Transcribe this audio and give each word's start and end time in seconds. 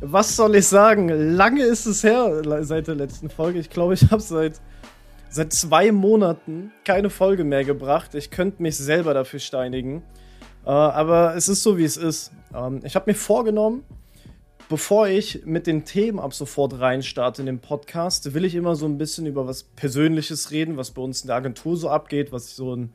was 0.00 0.36
soll 0.36 0.56
ich 0.56 0.66
sagen? 0.66 1.08
Lange 1.08 1.62
ist 1.62 1.86
es 1.86 2.02
her 2.02 2.42
seit 2.62 2.88
der 2.88 2.94
letzten 2.94 3.30
Folge. 3.30 3.58
Ich 3.58 3.70
glaube, 3.70 3.94
ich 3.94 4.10
habe 4.10 4.20
seit, 4.20 4.60
seit 5.28 5.52
zwei 5.52 5.92
Monaten 5.92 6.72
keine 6.84 7.10
Folge 7.10 7.44
mehr 7.44 7.64
gebracht. 7.64 8.14
Ich 8.14 8.30
könnte 8.30 8.62
mich 8.62 8.76
selber 8.76 9.14
dafür 9.14 9.40
steinigen. 9.40 10.02
Äh, 10.66 10.70
aber 10.70 11.36
es 11.36 11.48
ist 11.48 11.62
so, 11.62 11.78
wie 11.78 11.84
es 11.84 11.96
ist. 11.96 12.32
Ähm, 12.54 12.80
ich 12.84 12.96
habe 12.96 13.10
mir 13.10 13.14
vorgenommen, 13.14 13.84
bevor 14.68 15.08
ich 15.08 15.44
mit 15.44 15.66
den 15.66 15.84
Themen 15.84 16.18
ab 16.18 16.34
sofort 16.34 16.80
reinstarte 16.80 17.42
in 17.42 17.46
den 17.46 17.60
Podcast, 17.60 18.34
will 18.34 18.44
ich 18.44 18.54
immer 18.54 18.74
so 18.74 18.86
ein 18.86 18.98
bisschen 18.98 19.26
über 19.26 19.46
was 19.46 19.62
Persönliches 19.62 20.50
reden, 20.50 20.76
was 20.76 20.90
bei 20.90 21.02
uns 21.02 21.22
in 21.22 21.28
der 21.28 21.36
Agentur 21.36 21.76
so 21.76 21.88
abgeht, 21.88 22.32
was 22.32 22.46
sich 22.46 22.54
so 22.54 22.74
in 22.74 22.92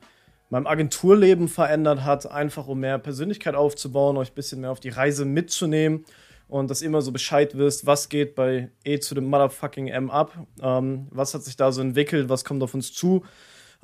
meinem 0.49 0.65
Agenturleben 0.65 1.47
verändert 1.47 2.03
hat, 2.03 2.29
einfach 2.29 2.67
um 2.67 2.79
mehr 2.79 2.97
Persönlichkeit 2.97 3.53
aufzubauen, 3.53 4.17
euch 4.17 4.31
ein 4.31 4.35
bisschen 4.35 4.61
mehr 4.61 4.71
auf 4.71 4.79
die 4.79 4.89
Reise 4.89 5.25
mitzunehmen 5.25 6.05
und 6.49 6.69
dass 6.69 6.81
immer 6.81 7.01
so 7.01 7.11
Bescheid 7.11 7.57
wisst, 7.57 7.85
was 7.85 8.09
geht 8.09 8.35
bei 8.35 8.71
E 8.83 8.99
zu 8.99 9.15
dem 9.15 9.25
Motherfucking 9.25 9.87
M 9.87 10.09
ab, 10.09 10.33
ähm, 10.61 11.07
was 11.11 11.33
hat 11.33 11.43
sich 11.43 11.55
da 11.55 11.71
so 11.71 11.81
entwickelt, 11.81 12.27
was 12.27 12.43
kommt 12.43 12.63
auf 12.63 12.73
uns 12.73 12.91
zu, 12.91 13.23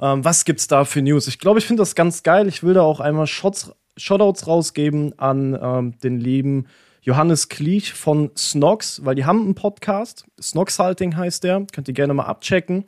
ähm, 0.01 0.25
was 0.25 0.45
gibt's 0.45 0.67
da 0.67 0.83
für 0.83 1.01
News. 1.01 1.27
Ich 1.27 1.39
glaube, 1.39 1.59
ich 1.59 1.65
finde 1.65 1.81
das 1.81 1.95
ganz 1.95 2.23
geil. 2.23 2.47
Ich 2.47 2.63
will 2.63 2.73
da 2.73 2.81
auch 2.81 2.99
einmal 2.99 3.27
Shots, 3.27 3.71
Shoutouts 3.95 4.47
rausgeben 4.47 5.17
an 5.17 5.57
ähm, 5.61 5.97
den 5.99 6.19
lieben 6.19 6.67
Johannes 7.01 7.49
Kliech 7.49 7.93
von 7.93 8.31
Snox, 8.35 9.05
weil 9.05 9.13
die 9.13 9.25
haben 9.25 9.43
einen 9.43 9.55
Podcast. 9.55 10.25
Snox 10.41 10.79
Halting 10.79 11.15
heißt 11.15 11.43
der. 11.43 11.67
Könnt 11.71 11.87
ihr 11.87 11.93
gerne 11.93 12.15
mal 12.15 12.25
abchecken. 12.25 12.85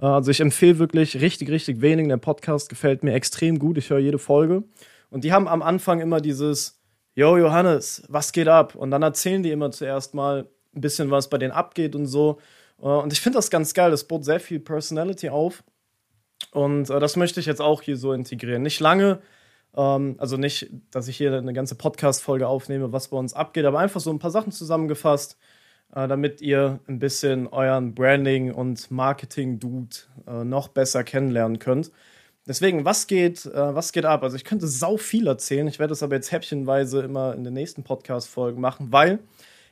Äh, 0.00 0.06
also 0.06 0.32
ich 0.32 0.40
empfehle 0.40 0.80
wirklich 0.80 1.20
richtig, 1.20 1.50
richtig 1.50 1.80
wenig. 1.80 2.08
Der 2.08 2.16
Podcast 2.16 2.68
gefällt 2.68 3.04
mir 3.04 3.14
extrem 3.14 3.60
gut. 3.60 3.78
Ich 3.78 3.90
höre 3.90 4.00
jede 4.00 4.18
Folge. 4.18 4.64
Und 5.08 5.22
die 5.22 5.32
haben 5.32 5.46
am 5.46 5.62
Anfang 5.62 6.00
immer 6.00 6.20
dieses 6.20 6.79
Yo, 7.14 7.36
Johannes, 7.36 8.04
was 8.08 8.30
geht 8.32 8.46
ab? 8.48 8.76
Und 8.76 8.92
dann 8.92 9.02
erzählen 9.02 9.42
die 9.42 9.50
immer 9.50 9.72
zuerst 9.72 10.14
mal 10.14 10.48
ein 10.74 10.80
bisschen, 10.80 11.10
was 11.10 11.28
bei 11.28 11.38
denen 11.38 11.52
abgeht 11.52 11.96
und 11.96 12.06
so. 12.06 12.38
Äh, 12.80 12.86
und 12.86 13.12
ich 13.12 13.20
finde 13.20 13.38
das 13.38 13.50
ganz 13.50 13.74
geil. 13.74 13.90
Das 13.90 14.04
baut 14.04 14.24
sehr 14.24 14.40
viel 14.40 14.60
Personality 14.60 15.28
auf. 15.28 15.64
Und 16.52 16.88
äh, 16.88 17.00
das 17.00 17.16
möchte 17.16 17.40
ich 17.40 17.46
jetzt 17.46 17.60
auch 17.60 17.82
hier 17.82 17.96
so 17.96 18.12
integrieren. 18.12 18.62
Nicht 18.62 18.78
lange, 18.80 19.20
ähm, 19.76 20.14
also 20.18 20.36
nicht, 20.36 20.70
dass 20.92 21.08
ich 21.08 21.16
hier 21.16 21.36
eine 21.36 21.52
ganze 21.52 21.74
Podcast-Folge 21.74 22.46
aufnehme, 22.46 22.92
was 22.92 23.08
bei 23.08 23.16
uns 23.16 23.34
abgeht, 23.34 23.64
aber 23.64 23.80
einfach 23.80 24.00
so 24.00 24.10
ein 24.10 24.20
paar 24.20 24.30
Sachen 24.30 24.52
zusammengefasst, 24.52 25.36
äh, 25.94 26.06
damit 26.06 26.40
ihr 26.40 26.78
ein 26.86 27.00
bisschen 27.00 27.48
euren 27.48 27.94
Branding- 27.94 28.52
und 28.54 28.90
Marketing-Dude 28.90 29.96
noch 30.44 30.68
besser 30.68 31.02
kennenlernen 31.02 31.58
könnt. 31.58 31.90
Deswegen, 32.50 32.84
was 32.84 33.06
geht, 33.06 33.46
äh, 33.46 33.74
was 33.76 33.92
geht 33.92 34.04
ab? 34.04 34.24
Also 34.24 34.34
ich 34.34 34.42
könnte 34.42 34.66
sau 34.66 34.96
viel 34.96 35.28
erzählen. 35.28 35.68
Ich 35.68 35.78
werde 35.78 35.92
das 35.92 36.02
aber 36.02 36.16
jetzt 36.16 36.32
häppchenweise 36.32 37.00
immer 37.00 37.32
in 37.32 37.44
den 37.44 37.54
nächsten 37.54 37.84
Podcast-Folgen 37.84 38.60
machen, 38.60 38.88
weil 38.90 39.20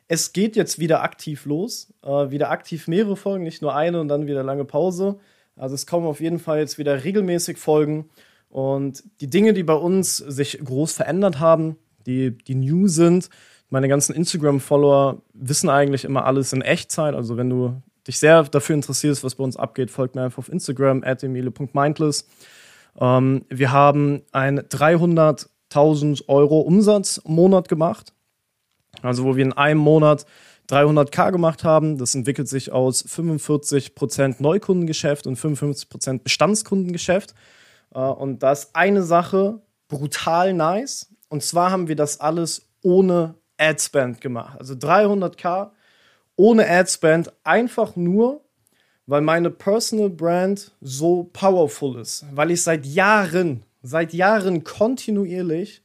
es 0.07 0.33
geht 0.33 0.55
jetzt 0.55 0.79
wieder 0.79 1.03
aktiv 1.03 1.45
los. 1.45 1.93
Äh, 2.05 2.31
wieder 2.31 2.53
aktiv 2.53 2.87
mehrere 2.87 3.17
Folgen, 3.17 3.43
nicht 3.43 3.63
nur 3.63 3.75
eine 3.75 4.01
und 4.01 4.07
dann 4.07 4.29
wieder 4.29 4.45
lange 4.45 4.65
Pause. 4.65 5.19
Also 5.57 5.75
es 5.75 5.89
kommen 5.89 6.07
auf 6.07 6.21
jeden 6.21 6.39
Fall 6.39 6.61
jetzt 6.61 6.79
wieder 6.79 7.03
regelmäßig 7.03 7.59
Folgen. 7.59 8.11
Und 8.49 9.03
die 9.21 9.29
Dinge, 9.29 9.55
die 9.55 9.65
bei 9.65 9.75
uns 9.75 10.19
sich 10.19 10.61
groß 10.65 10.93
verändert 10.93 11.41
haben, 11.41 11.79
die, 12.07 12.31
die 12.31 12.55
new 12.55 12.87
sind, 12.87 13.29
meine 13.71 13.89
ganzen 13.89 14.15
Instagram-Follower 14.15 15.21
wissen 15.33 15.69
eigentlich 15.69 16.05
immer 16.05 16.27
alles 16.27 16.53
in 16.53 16.63
Echtzeit. 16.63 17.17
Also 17.17 17.37
wenn 17.37 17.51
du 17.51 17.83
dich 18.07 18.21
sehr 18.21 18.45
dafür 18.45 18.77
interessierst, 18.77 19.25
was 19.25 19.35
bei 19.35 19.43
uns 19.43 19.57
abgeht, 19.57 19.91
folgt 19.91 20.15
mir 20.15 20.23
einfach 20.23 20.39
auf 20.39 20.49
Instagram, 20.49 21.03
at 21.03 21.25
emile.mindless. 21.25 22.25
Ähm, 23.01 23.45
wir 23.49 23.73
haben 23.73 24.23
ein 24.33 24.61
300.000 24.61 26.29
Euro 26.29 26.61
Umsatzmonat 26.61 27.69
gemacht. 27.69 28.13
Also 29.03 29.25
wo 29.25 29.37
wir 29.37 29.45
in 29.45 29.53
einem 29.53 29.81
Monat 29.81 30.27
300k 30.69 31.33
gemacht 31.33 31.65
haben. 31.65 31.99
Das 31.99 32.15
entwickelt 32.15 32.49
sich 32.49 32.73
aus 32.73 33.05
45% 33.05 34.37
Neukundengeschäft 34.39 35.27
und 35.27 35.39
55% 35.39 36.23
Bestandskundengeschäft. 36.23 37.35
Äh, 37.95 38.01
und 38.01 38.43
das 38.43 38.65
ist 38.65 38.77
eine 38.77 39.03
Sache 39.03 39.61
brutal 39.89 40.53
nice. 40.53 41.09
Und 41.29 41.43
zwar 41.43 41.71
haben 41.71 41.89
wir 41.89 41.97
das 41.97 42.21
alles 42.21 42.69
ohne 42.83 43.35
Adspend 43.57 44.21
gemacht. 44.21 44.59
Also 44.59 44.75
300k 44.75 45.71
ohne 46.37 46.69
Adspend, 46.69 47.33
einfach 47.43 47.97
nur, 47.97 48.43
weil 49.09 49.23
meine 49.23 49.51
Personal 49.51 50.11
Brand 50.11 50.71
so 50.83 51.31
powerful 51.33 51.99
ist, 51.99 52.27
weil 52.31 52.51
ich 52.51 52.63
seit 52.63 52.85
Jahren, 52.85 53.65
seit 53.83 54.13
Jahren 54.13 54.65
kontinuierlich 54.65 55.83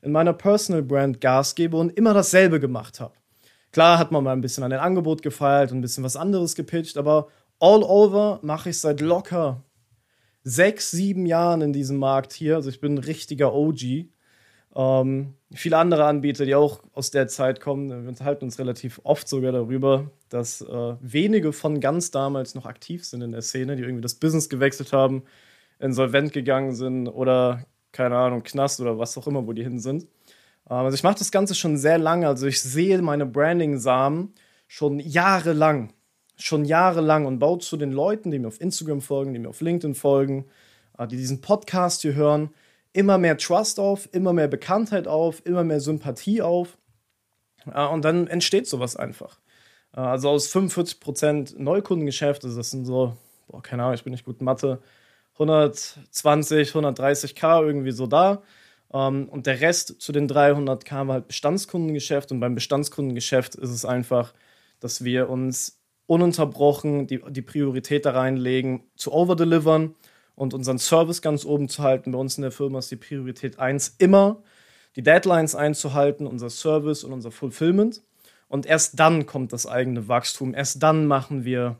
in 0.00 0.10
meiner 0.10 0.32
Personal 0.32 0.82
Brand 0.82 1.20
Gas 1.20 1.54
gebe 1.54 1.76
und 1.76 1.90
immer 1.98 2.14
dasselbe 2.14 2.60
gemacht 2.60 2.98
habe. 2.98 3.12
Klar 3.72 3.98
hat 3.98 4.10
man 4.10 4.24
mal 4.24 4.32
ein 4.32 4.40
bisschen 4.40 4.64
an 4.64 4.70
den 4.70 4.80
Angebot 4.80 5.20
gefeilt 5.20 5.70
und 5.70 5.78
ein 5.78 5.82
bisschen 5.82 6.02
was 6.02 6.16
anderes 6.16 6.54
gepitcht, 6.54 6.96
aber 6.96 7.28
all 7.60 7.82
over 7.82 8.40
mache 8.42 8.70
ich 8.70 8.80
seit 8.80 9.02
locker 9.02 9.62
sechs, 10.42 10.90
sieben 10.90 11.26
Jahren 11.26 11.60
in 11.60 11.74
diesem 11.74 11.98
Markt 11.98 12.32
hier. 12.32 12.56
Also 12.56 12.70
ich 12.70 12.80
bin 12.80 12.94
ein 12.94 12.98
richtiger 12.98 13.52
OG. 13.52 14.06
Ähm, 14.74 15.34
viele 15.52 15.76
andere 15.76 16.04
Anbieter, 16.06 16.44
die 16.44 16.54
auch 16.54 16.82
aus 16.94 17.10
der 17.10 17.28
Zeit 17.28 17.60
kommen, 17.60 17.90
wir 17.90 18.08
unterhalten 18.08 18.44
uns 18.44 18.58
relativ 18.58 19.00
oft 19.04 19.28
sogar 19.28 19.52
darüber, 19.52 20.10
dass 20.28 20.62
äh, 20.62 20.94
wenige 21.00 21.52
von 21.52 21.80
ganz 21.80 22.10
damals 22.10 22.54
noch 22.54 22.64
aktiv 22.64 23.04
sind 23.04 23.22
in 23.22 23.32
der 23.32 23.42
Szene, 23.42 23.76
die 23.76 23.82
irgendwie 23.82 24.02
das 24.02 24.14
Business 24.14 24.48
gewechselt 24.48 24.92
haben, 24.92 25.24
insolvent 25.78 26.32
gegangen 26.32 26.74
sind 26.74 27.08
oder 27.08 27.66
keine 27.92 28.16
Ahnung, 28.16 28.42
Knast 28.42 28.80
oder 28.80 28.98
was 28.98 29.16
auch 29.18 29.26
immer, 29.26 29.46
wo 29.46 29.52
die 29.52 29.62
hin 29.62 29.78
sind. 29.78 30.04
Ähm, 30.70 30.76
also 30.76 30.94
ich 30.94 31.02
mache 31.02 31.18
das 31.18 31.30
Ganze 31.30 31.54
schon 31.54 31.76
sehr 31.76 31.98
lange, 31.98 32.26
also 32.26 32.46
ich 32.46 32.62
sehe 32.62 33.00
meine 33.02 33.26
Branding-Samen 33.26 34.32
schon 34.66 35.00
jahrelang, 35.00 35.92
schon 36.36 36.64
jahrelang 36.64 37.26
und 37.26 37.38
baue 37.38 37.58
zu 37.58 37.76
den 37.76 37.92
Leuten, 37.92 38.30
die 38.30 38.38
mir 38.38 38.48
auf 38.48 38.60
Instagram 38.60 39.02
folgen, 39.02 39.34
die 39.34 39.38
mir 39.38 39.50
auf 39.50 39.60
LinkedIn 39.60 39.94
folgen, 39.94 40.46
äh, 40.98 41.06
die 41.06 41.16
diesen 41.16 41.42
Podcast 41.42 42.00
hier 42.00 42.14
hören, 42.14 42.54
immer 42.92 43.18
mehr 43.18 43.36
Trust 43.36 43.80
auf, 43.80 44.08
immer 44.12 44.32
mehr 44.32 44.48
Bekanntheit 44.48 45.08
auf, 45.08 45.44
immer 45.44 45.64
mehr 45.64 45.80
Sympathie 45.80 46.42
auf. 46.42 46.78
Und 47.64 48.04
dann 48.04 48.26
entsteht 48.26 48.66
sowas 48.66 48.96
einfach. 48.96 49.38
Äh, 49.94 50.00
also 50.00 50.30
aus 50.30 50.54
45% 50.54 51.58
Neukundengeschäft, 51.58 52.44
also 52.44 52.56
das 52.56 52.70
sind 52.70 52.84
so, 52.84 53.16
boah, 53.48 53.62
keine 53.62 53.82
Ahnung, 53.84 53.94
ich 53.94 54.04
bin 54.04 54.12
nicht 54.12 54.24
gut 54.24 54.40
in 54.40 54.44
Mathe, 54.44 54.80
120, 55.34 56.70
130k 56.72 57.62
irgendwie 57.62 57.92
so 57.92 58.06
da. 58.06 58.42
Ähm, 58.92 59.28
und 59.28 59.46
der 59.46 59.60
Rest 59.60 60.00
zu 60.00 60.12
den 60.12 60.28
300k 60.28 61.06
war 61.06 61.14
halt 61.14 61.28
Bestandskundengeschäft. 61.28 62.32
Und 62.32 62.40
beim 62.40 62.54
Bestandskundengeschäft 62.54 63.54
ist 63.54 63.70
es 63.70 63.84
einfach, 63.84 64.34
dass 64.80 65.04
wir 65.04 65.30
uns 65.30 65.80
ununterbrochen 66.06 67.06
die, 67.06 67.22
die 67.30 67.42
Priorität 67.42 68.04
da 68.04 68.10
reinlegen, 68.12 68.82
zu 68.96 69.12
overdelivern 69.12 69.94
und 70.34 70.54
unseren 70.54 70.78
Service 70.78 71.22
ganz 71.22 71.44
oben 71.44 71.68
zu 71.68 71.82
halten. 71.82 72.12
Bei 72.12 72.18
uns 72.18 72.36
in 72.36 72.42
der 72.42 72.52
Firma 72.52 72.78
ist 72.78 72.90
die 72.90 72.96
Priorität 72.96 73.58
1 73.58 73.96
immer, 73.98 74.42
die 74.96 75.02
Deadlines 75.02 75.54
einzuhalten, 75.54 76.26
unser 76.26 76.50
Service 76.50 77.04
und 77.04 77.12
unser 77.12 77.30
Fulfillment. 77.30 78.02
Und 78.48 78.66
erst 78.66 79.00
dann 79.00 79.24
kommt 79.24 79.52
das 79.52 79.66
eigene 79.66 80.08
Wachstum. 80.08 80.54
Erst 80.54 80.82
dann 80.82 81.06
machen 81.06 81.44
wir 81.44 81.76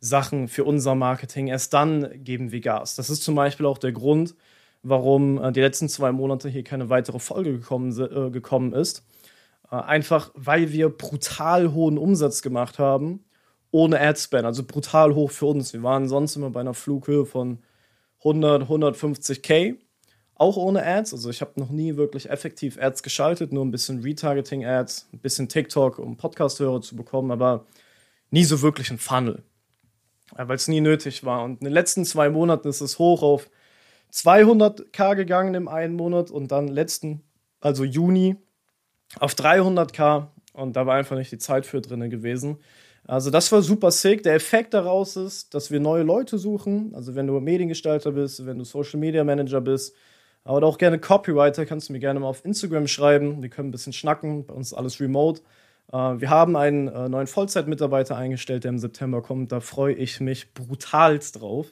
Sachen 0.00 0.48
für 0.48 0.64
unser 0.64 0.94
Marketing. 0.94 1.48
Erst 1.48 1.74
dann 1.74 2.24
geben 2.24 2.50
wir 2.52 2.60
Gas. 2.60 2.96
Das 2.96 3.10
ist 3.10 3.22
zum 3.22 3.34
Beispiel 3.34 3.66
auch 3.66 3.78
der 3.78 3.92
Grund, 3.92 4.34
warum 4.82 5.42
äh, 5.42 5.52
die 5.52 5.60
letzten 5.60 5.88
zwei 5.88 6.12
Monate 6.12 6.48
hier 6.48 6.64
keine 6.64 6.88
weitere 6.88 7.18
Folge 7.18 7.52
gekommen, 7.52 7.96
äh, 8.00 8.30
gekommen 8.30 8.72
ist. 8.72 9.04
Äh, 9.70 9.76
einfach, 9.76 10.30
weil 10.34 10.72
wir 10.72 10.88
brutal 10.88 11.72
hohen 11.72 11.98
Umsatz 11.98 12.42
gemacht 12.42 12.78
haben, 12.78 13.24
ohne 13.70 14.00
Adspend. 14.00 14.44
Also 14.44 14.64
brutal 14.64 15.14
hoch 15.14 15.30
für 15.30 15.46
uns. 15.46 15.72
Wir 15.72 15.82
waren 15.82 16.08
sonst 16.08 16.36
immer 16.36 16.50
bei 16.50 16.60
einer 16.60 16.74
Flughöhe 16.74 17.26
von 17.26 17.58
100, 18.18 18.68
150k. 18.68 19.76
auch 20.34 20.56
ohne 20.56 20.84
Ads. 20.84 21.12
Also 21.12 21.30
ich 21.30 21.40
habe 21.40 21.58
noch 21.60 21.70
nie 21.70 21.96
wirklich 21.96 22.30
effektiv 22.30 22.78
Ads 22.80 23.02
geschaltet, 23.02 23.52
nur 23.52 23.64
ein 23.64 23.70
bisschen 23.70 24.02
Retargeting-Ads, 24.02 25.08
ein 25.12 25.18
bisschen 25.18 25.48
TikTok, 25.48 25.98
um 25.98 26.16
Podcast-Hörer 26.16 26.80
zu 26.80 26.96
bekommen, 26.96 27.30
aber 27.30 27.66
nie 28.30 28.44
so 28.44 28.62
wirklich 28.62 28.90
ein 28.90 28.98
Funnel, 28.98 29.42
weil 30.36 30.56
es 30.56 30.68
nie 30.68 30.80
nötig 30.80 31.24
war. 31.24 31.42
Und 31.42 31.60
in 31.60 31.64
den 31.64 31.72
letzten 31.72 32.04
zwei 32.04 32.30
Monaten 32.30 32.68
ist 32.68 32.80
es 32.80 32.98
hoch 32.98 33.22
auf 33.22 33.50
200k 34.12 35.16
gegangen 35.16 35.54
im 35.54 35.68
einen 35.68 35.94
Monat 35.94 36.30
und 36.30 36.50
dann 36.52 36.68
letzten, 36.68 37.22
also 37.60 37.84
Juni, 37.84 38.36
auf 39.18 39.34
300k 39.34 40.28
und 40.52 40.74
da 40.74 40.86
war 40.86 40.96
einfach 40.96 41.16
nicht 41.16 41.32
die 41.32 41.38
Zeit 41.38 41.66
für 41.66 41.80
drin 41.80 42.10
gewesen. 42.10 42.58
Also 43.08 43.30
das 43.30 43.50
war 43.50 43.62
super 43.62 43.90
sick. 43.90 44.22
Der 44.22 44.34
Effekt 44.34 44.74
daraus 44.74 45.16
ist, 45.16 45.54
dass 45.54 45.70
wir 45.70 45.80
neue 45.80 46.02
Leute 46.02 46.36
suchen. 46.36 46.92
Also 46.94 47.14
wenn 47.14 47.26
du 47.26 47.40
Mediengestalter 47.40 48.12
bist, 48.12 48.44
wenn 48.44 48.58
du 48.58 48.64
Social 48.64 49.00
Media 49.00 49.24
Manager 49.24 49.62
bist, 49.62 49.96
aber 50.44 50.66
auch 50.66 50.76
gerne 50.76 50.98
Copywriter, 50.98 51.64
kannst 51.64 51.88
du 51.88 51.94
mir 51.94 52.00
gerne 52.00 52.20
mal 52.20 52.28
auf 52.28 52.44
Instagram 52.44 52.86
schreiben. 52.86 53.42
Wir 53.42 53.48
können 53.48 53.70
ein 53.70 53.72
bisschen 53.72 53.94
schnacken. 53.94 54.44
Bei 54.44 54.52
uns 54.52 54.68
ist 54.68 54.74
alles 54.74 55.00
remote. 55.00 55.40
Äh, 55.90 55.96
wir 55.96 56.28
haben 56.28 56.54
einen 56.54 56.88
äh, 56.88 57.08
neuen 57.08 57.26
Vollzeitmitarbeiter 57.26 58.14
eingestellt, 58.14 58.64
der 58.64 58.70
im 58.70 58.78
September 58.78 59.22
kommt. 59.22 59.52
Da 59.52 59.60
freue 59.60 59.94
ich 59.94 60.20
mich 60.20 60.52
brutalst 60.52 61.40
drauf, 61.40 61.68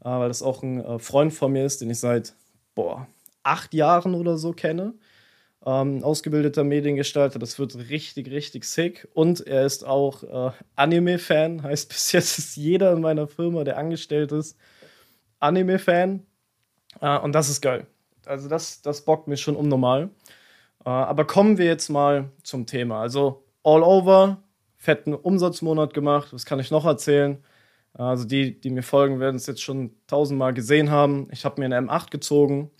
äh, 0.00 0.08
weil 0.08 0.28
das 0.28 0.42
auch 0.42 0.62
ein 0.62 0.98
Freund 1.00 1.34
von 1.34 1.52
mir 1.52 1.66
ist, 1.66 1.82
den 1.82 1.90
ich 1.90 2.00
seit 2.00 2.34
boah, 2.74 3.06
acht 3.42 3.74
Jahren 3.74 4.14
oder 4.14 4.38
so 4.38 4.52
kenne. 4.52 4.94
Ähm, 5.64 6.02
ausgebildeter 6.02 6.64
Mediengestalter, 6.64 7.38
das 7.38 7.58
wird 7.58 7.76
richtig, 7.88 8.30
richtig 8.30 8.64
sick. 8.64 9.08
Und 9.14 9.46
er 9.46 9.64
ist 9.64 9.86
auch 9.86 10.22
äh, 10.22 10.52
Anime-Fan, 10.74 11.62
heißt 11.62 11.88
bis 11.88 12.12
jetzt 12.12 12.38
ist 12.38 12.56
jeder 12.56 12.92
in 12.92 13.00
meiner 13.00 13.28
Firma, 13.28 13.64
der 13.64 13.78
angestellt 13.78 14.32
ist, 14.32 14.56
Anime-Fan. 15.38 16.26
Äh, 17.00 17.18
und 17.18 17.32
das 17.32 17.48
ist 17.48 17.60
geil. 17.60 17.86
Also 18.26 18.48
das, 18.48 18.82
das 18.82 19.04
bockt 19.04 19.28
mich 19.28 19.40
schon 19.40 19.56
unnormal. 19.56 20.10
Äh, 20.84 20.90
aber 20.90 21.24
kommen 21.26 21.58
wir 21.58 21.66
jetzt 21.66 21.88
mal 21.88 22.30
zum 22.42 22.66
Thema. 22.66 23.00
Also 23.00 23.44
all 23.62 23.82
over, 23.82 24.42
fetten 24.76 25.14
Umsatzmonat 25.14 25.94
gemacht. 25.94 26.32
Was 26.32 26.44
kann 26.44 26.58
ich 26.58 26.70
noch 26.70 26.84
erzählen? 26.84 27.42
Also 27.94 28.24
die, 28.24 28.58
die 28.58 28.70
mir 28.70 28.82
folgen, 28.82 29.20
werden 29.20 29.36
es 29.36 29.46
jetzt 29.46 29.62
schon 29.62 29.94
tausendmal 30.06 30.54
gesehen 30.54 30.90
haben. 30.90 31.28
Ich 31.30 31.44
habe 31.44 31.60
mir 31.60 31.66
eine 31.66 31.78
M8 31.88 32.10
gezogen, 32.10 32.70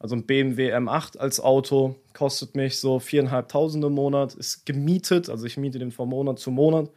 also 0.00 0.16
ein 0.16 0.24
BMW 0.24 0.74
M8 0.74 1.18
als 1.18 1.40
Auto. 1.40 1.94
Kostet 2.14 2.56
mich 2.56 2.80
so 2.80 2.98
viereinhalbtausend 2.98 3.84
im 3.84 3.92
Monat. 3.92 4.34
Ist 4.34 4.64
gemietet, 4.64 5.28
also 5.28 5.46
ich 5.46 5.58
miete 5.58 5.78
den 5.78 5.92
von 5.92 6.08
Monat 6.08 6.38
zu 6.38 6.50
Monat. 6.50 6.90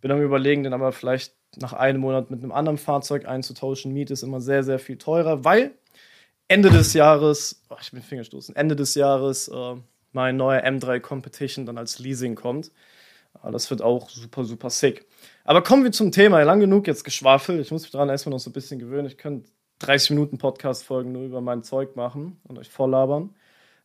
Bin 0.00 0.10
am 0.10 0.20
überlegen, 0.20 0.64
den 0.64 0.72
aber 0.72 0.90
vielleicht 0.92 1.32
nach 1.56 1.72
einem 1.72 2.00
Monat 2.00 2.30
mit 2.30 2.42
einem 2.42 2.52
anderen 2.52 2.76
Fahrzeug 2.76 3.26
einzutauschen. 3.26 3.92
Miete 3.92 4.12
ist 4.12 4.24
immer 4.24 4.40
sehr, 4.40 4.64
sehr 4.64 4.80
viel 4.80 4.98
teurer, 4.98 5.44
weil 5.44 5.72
Ende 6.48 6.70
des 6.70 6.92
Jahres, 6.92 7.62
oh, 7.70 7.76
ich 7.80 7.92
bin 7.92 8.02
Fingerstoßen, 8.02 8.56
Ende 8.56 8.74
des 8.74 8.96
Jahres 8.96 9.46
äh, 9.46 9.76
mein 10.12 10.36
neuer 10.36 10.64
M3 10.64 10.98
Competition 10.98 11.66
dann 11.66 11.78
als 11.78 12.00
Leasing 12.00 12.34
kommt. 12.34 12.72
Äh, 13.44 13.52
das 13.52 13.70
wird 13.70 13.80
auch 13.80 14.10
super, 14.10 14.44
super 14.44 14.70
sick. 14.70 15.06
Aber 15.44 15.62
kommen 15.62 15.84
wir 15.84 15.92
zum 15.92 16.10
Thema. 16.10 16.42
Lang 16.42 16.58
genug 16.58 16.88
jetzt 16.88 17.04
geschwafelt. 17.04 17.60
Ich 17.60 17.70
muss 17.70 17.82
mich 17.82 17.92
daran 17.92 18.08
erstmal 18.08 18.32
noch 18.32 18.40
so 18.40 18.50
ein 18.50 18.54
bisschen 18.54 18.80
gewöhnen. 18.80 19.06
Ich 19.06 19.18
könnte 19.18 19.48
30 19.80 20.10
Minuten 20.10 20.38
Podcast-Folgen 20.38 21.10
nur 21.10 21.22
über 21.22 21.40
mein 21.40 21.62
Zeug 21.62 21.96
machen 21.96 22.38
und 22.44 22.58
euch 22.58 22.68
volllabern. 22.68 23.30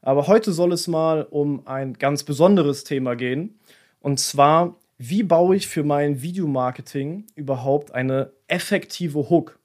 Aber 0.02 0.28
heute 0.28 0.52
soll 0.52 0.74
es 0.74 0.88
mal 0.88 1.24
um 1.24 1.66
ein 1.66 1.94
ganz 1.94 2.24
besonderes 2.24 2.84
Thema 2.84 3.16
gehen. 3.16 3.60
Und 4.02 4.20
zwar, 4.20 4.76
wie 4.98 5.24
baue 5.24 5.56
ich 5.56 5.68
für 5.68 5.84
mein 5.84 6.22
Videomarketing 6.22 7.26
überhaupt 7.36 7.94
eine 7.94 8.34
effektive 8.48 9.30
Hook? 9.30 9.58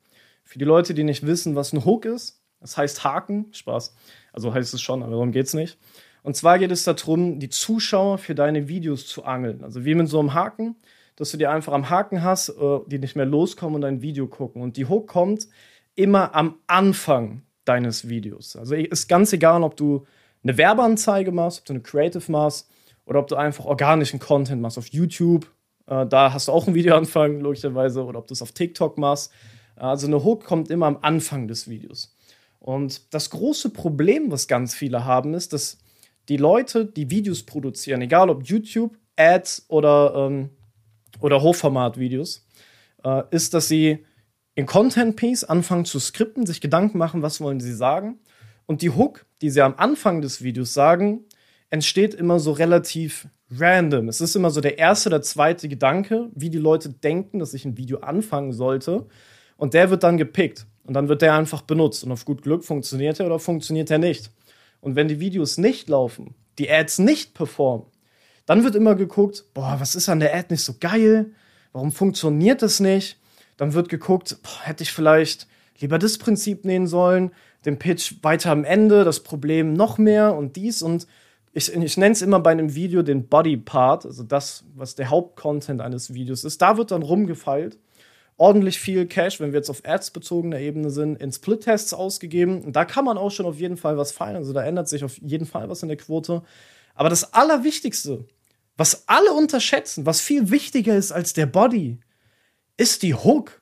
Für 0.45 0.59
die 0.59 0.65
Leute, 0.65 0.95
die 0.95 1.05
nicht 1.05 1.27
wissen, 1.27 1.57
was 1.57 1.73
ein 1.73 1.85
Hook 1.85 2.05
ist, 2.05 2.41
das 2.61 2.77
heißt 2.77 3.03
Haken, 3.03 3.47
Spaß. 3.53 3.95
Also 4.33 4.55
heißt 4.55 4.73
es 4.73 4.81
schon, 4.81 5.03
aber 5.03 5.13
darum 5.13 5.33
geht 5.33 5.47
es 5.47 5.55
nicht. 5.55 5.79
Und 6.23 6.37
zwar 6.37 6.59
geht 6.61 6.71
es 6.71 6.85
darum, 6.85 7.41
die 7.41 7.49
Zuschauer 7.49 8.19
für 8.19 8.37
deine 8.37 8.69
Videos 8.69 9.07
zu 9.07 9.25
angeln. 9.25 9.65
Also 9.65 9.85
wie 9.85 9.97
mit 9.97 10.09
so 10.09 10.21
einem 10.21 10.33
Haken, 10.33 10.77
dass 11.17 11.33
du 11.33 11.39
die 11.39 11.49
einfach 11.49 11.73
am 11.73 11.91
Haken 11.91 12.23
hast, 12.23 12.51
äh, 12.51 12.79
die 12.87 12.99
nicht 12.99 13.17
mehr 13.17 13.27
loskommen 13.27 13.75
und 13.75 13.81
dein 13.81 14.01
Video 14.01 14.29
gucken. 14.29 14.63
Und 14.63 14.77
die 14.77 14.87
Hook 14.87 15.09
kommt 15.09 15.49
immer 15.95 16.35
am 16.35 16.57
Anfang 16.67 17.43
deines 17.65 18.09
Videos. 18.09 18.57
Also 18.57 18.75
ist 18.75 19.09
ganz 19.09 19.33
egal, 19.33 19.63
ob 19.63 19.77
du 19.77 20.07
eine 20.43 20.57
Werbeanzeige 20.57 21.33
machst, 21.33 21.61
ob 21.61 21.65
du 21.67 21.73
eine 21.75 21.83
Creative 21.83 22.31
machst 22.33 22.71
oder 23.05 23.21
ob 23.21 23.29
du 23.29 23.37
einfach 23.37 23.65
organischen 23.65 24.19
Content 24.19 24.63
machst 24.63 24.79
auf 24.79 24.89
YouTube. 24.89 25.47
Äh, 25.87 26.07
da 26.07 26.33
hast 26.33 26.49
du 26.49 26.53
auch 26.53 26.67
ein 26.67 26.75
Videoanfang, 26.75 27.41
logischerweise, 27.41 28.05
oder 28.05 28.19
ob 28.19 28.27
du 28.27 28.35
es 28.35 28.43
auf 28.43 28.53
TikTok 28.53 28.99
machst. 28.99 29.33
Also 29.77 30.07
eine 30.07 30.23
Hook 30.23 30.45
kommt 30.45 30.71
immer 30.71 30.87
am 30.87 30.99
Anfang 31.01 31.49
des 31.49 31.69
Videos. 31.69 32.15
Und 32.59 33.15
das 33.15 33.31
große 33.31 33.71
Problem, 33.71 34.31
was 34.31 34.47
ganz 34.47 34.75
viele 34.75 35.05
haben, 35.05 35.33
ist, 35.35 35.53
dass 35.53 35.79
die 36.29 36.37
Leute, 36.37 36.85
die 36.85 37.11
Videos 37.11 37.43
produzieren, 37.43 38.03
egal 38.03 38.29
ob 38.29 38.45
YouTube, 38.45 38.97
Ads 39.17 39.67
oder, 39.69 40.15
ähm, 40.17 40.51
oder 41.21 41.43
Hochformat-Videos, 41.43 42.47
äh, 43.05 43.23
ist, 43.31 43.55
dass 43.55 43.69
sie 43.69 44.05
in 44.61 44.67
Content 44.67 45.17
Piece 45.17 45.43
anfangen 45.43 45.87
zu 45.87 45.99
skripten, 45.99 46.45
sich 46.45 46.61
Gedanken 46.61 46.99
machen, 46.99 47.23
was 47.23 47.41
wollen 47.41 47.61
sie 47.61 47.73
sagen. 47.73 48.19
Und 48.67 48.83
die 48.83 48.91
Hook, 48.91 49.25
die 49.41 49.49
sie 49.49 49.63
am 49.63 49.73
Anfang 49.79 50.21
des 50.21 50.43
Videos 50.43 50.75
sagen, 50.75 51.25
entsteht 51.71 52.13
immer 52.13 52.39
so 52.39 52.53
relativ 52.53 53.27
random. 53.51 54.09
Es 54.09 54.21
ist 54.21 54.37
immer 54.37 54.51
so 54.51 54.61
der 54.61 54.77
erste 54.77 55.09
oder 55.09 55.23
zweite 55.23 55.67
Gedanke, 55.67 56.29
wie 56.35 56.51
die 56.51 56.59
Leute 56.59 56.91
denken, 56.91 57.39
dass 57.39 57.55
ich 57.55 57.65
ein 57.65 57.79
Video 57.79 58.01
anfangen 58.01 58.53
sollte. 58.53 59.07
Und 59.57 59.73
der 59.73 59.89
wird 59.89 60.03
dann 60.03 60.19
gepickt. 60.19 60.67
Und 60.85 60.93
dann 60.93 61.09
wird 61.09 61.23
der 61.23 61.33
einfach 61.37 61.63
benutzt. 61.63 62.05
Und 62.05 62.13
auf 62.13 62.27
gut 62.27 62.43
Glück 62.43 62.63
funktioniert 62.63 63.19
er 63.19 63.27
oder 63.27 63.39
funktioniert 63.39 63.91
er 63.91 63.99
nicht. 63.99 64.31
Und 64.83 64.95
wenn 64.95 65.09
die 65.09 65.21
Videos 65.21 65.57
nicht 65.57 65.89
laufen, 65.89 66.35
die 66.59 66.71
Ads 66.71 66.99
nicht 66.99 67.33
performen, 67.33 67.87
dann 68.45 68.63
wird 68.63 68.75
immer 68.75 68.95
geguckt, 68.95 69.47
boah, 69.55 69.77
was 69.79 69.95
ist 69.95 70.11
an 70.11 70.21
der 70.21 70.35
Ad 70.35 70.49
nicht 70.51 70.65
so 70.65 70.75
geil? 70.79 71.33
Warum 71.73 71.93
funktioniert 71.93 72.61
das 72.61 72.79
nicht? 72.79 73.20
Dann 73.61 73.75
wird 73.75 73.91
geguckt, 73.91 74.39
boah, 74.43 74.63
hätte 74.63 74.83
ich 74.85 74.91
vielleicht 74.91 75.47
lieber 75.81 75.99
das 75.99 76.17
Prinzip 76.17 76.65
nehmen 76.65 76.87
sollen, 76.87 77.31
den 77.67 77.79
Pitch 77.79 78.15
weiter 78.23 78.53
am 78.53 78.65
Ende, 78.65 79.05
das 79.05 79.21
Problem 79.21 79.75
noch 79.75 79.99
mehr 79.99 80.35
und 80.35 80.57
dies 80.57 80.81
und 80.81 81.07
ich, 81.53 81.71
ich 81.71 81.97
nenne 81.99 82.13
es 82.13 82.23
immer 82.23 82.41
bei 82.41 82.53
einem 82.53 82.75
Video 82.75 83.03
den 83.03 83.29
Body 83.29 83.59
Part, 83.59 84.07
also 84.07 84.23
das, 84.23 84.65
was 84.75 84.95
der 84.95 85.11
Hauptcontent 85.11 85.83
eines 85.83 86.15
Videos 86.15 86.45
ist. 86.45 86.63
Da 86.63 86.79
wird 86.79 86.91
dann 86.91 87.03
rumgefeilt 87.03 87.79
ordentlich 88.39 88.81
viel 88.81 89.05
Cash, 89.05 89.41
wenn 89.41 89.53
wir 89.53 89.59
jetzt 89.59 89.69
auf 89.69 89.83
Ads 89.85 90.13
bezogener 90.13 90.59
Ebene 90.59 90.89
sind, 90.89 91.21
in 91.21 91.31
Split-Tests 91.31 91.93
ausgegeben. 91.93 92.63
Und 92.63 92.77
da 92.77 92.87
kann 92.87 93.05
man 93.05 93.19
auch 93.19 93.31
schon 93.31 93.45
auf 93.45 93.59
jeden 93.59 93.77
Fall 93.77 93.99
was 93.99 94.13
feiern. 94.13 94.37
Also 94.37 94.55
da 94.55 94.65
ändert 94.65 94.89
sich 94.89 95.05
auf 95.05 95.19
jeden 95.19 95.45
Fall 95.45 95.69
was 95.69 95.83
in 95.83 95.89
der 95.89 95.99
Quote. 95.99 96.41
Aber 96.95 97.11
das 97.11 97.35
Allerwichtigste, 97.35 98.25
was 98.79 99.07
alle 99.07 99.33
unterschätzen, 99.33 100.07
was 100.07 100.23
viel 100.23 100.51
wichtiger 100.51 100.97
ist 100.97 101.13
als 101.13 101.35
der 101.35 101.45
Body, 101.45 101.99
ist 102.81 103.03
die 103.03 103.15
Hook. 103.15 103.61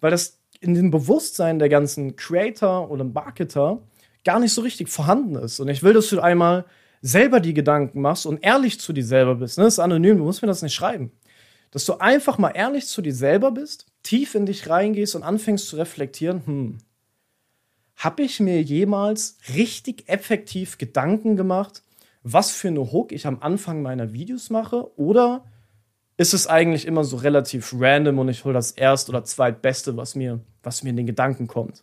Weil 0.00 0.10
das 0.10 0.38
in 0.60 0.74
dem 0.74 0.90
Bewusstsein 0.90 1.58
der 1.58 1.68
ganzen 1.68 2.16
Creator 2.16 2.90
oder 2.90 3.04
Marketer 3.04 3.82
gar 4.24 4.38
nicht 4.40 4.52
so 4.52 4.60
richtig 4.60 4.88
vorhanden 4.88 5.36
ist. 5.36 5.60
Und 5.60 5.68
ich 5.68 5.82
will, 5.82 5.94
dass 5.94 6.08
du 6.08 6.20
einmal 6.20 6.66
selber 7.00 7.40
die 7.40 7.54
Gedanken 7.54 8.00
machst 8.02 8.26
und 8.26 8.44
ehrlich 8.44 8.78
zu 8.80 8.92
dir 8.92 9.04
selber 9.04 9.36
bist. 9.36 9.56
Ne? 9.56 9.64
Das 9.64 9.74
ist 9.74 9.78
anonym, 9.78 10.18
du 10.18 10.24
musst 10.24 10.42
mir 10.42 10.48
das 10.48 10.62
nicht 10.62 10.74
schreiben. 10.74 11.12
Dass 11.70 11.86
du 11.86 11.94
einfach 11.94 12.36
mal 12.36 12.50
ehrlich 12.50 12.86
zu 12.86 13.00
dir 13.00 13.14
selber 13.14 13.52
bist 13.52 13.86
tief 14.02 14.34
in 14.34 14.46
dich 14.46 14.68
reingehst 14.68 15.14
und 15.14 15.22
anfängst 15.22 15.68
zu 15.68 15.76
reflektieren, 15.76 16.42
hm, 16.44 16.78
habe 17.96 18.22
ich 18.22 18.40
mir 18.40 18.62
jemals 18.62 19.38
richtig 19.54 20.08
effektiv 20.08 20.78
Gedanken 20.78 21.36
gemacht, 21.36 21.82
was 22.22 22.50
für 22.50 22.68
eine 22.68 22.92
Hook 22.92 23.12
ich 23.12 23.26
am 23.26 23.40
Anfang 23.40 23.82
meiner 23.82 24.12
Videos 24.12 24.50
mache? 24.50 24.90
Oder 24.98 25.44
ist 26.20 26.34
es 26.34 26.46
eigentlich 26.46 26.86
immer 26.86 27.04
so 27.04 27.16
relativ 27.16 27.74
random 27.78 28.18
und 28.18 28.28
ich 28.28 28.44
hole 28.44 28.54
das 28.54 28.72
erst 28.72 29.08
oder 29.08 29.24
zweitbeste, 29.24 29.96
was 29.96 30.14
mir, 30.14 30.40
was 30.62 30.82
mir 30.82 30.90
in 30.90 30.96
den 30.96 31.06
Gedanken 31.06 31.46
kommt? 31.46 31.82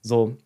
So, 0.00 0.36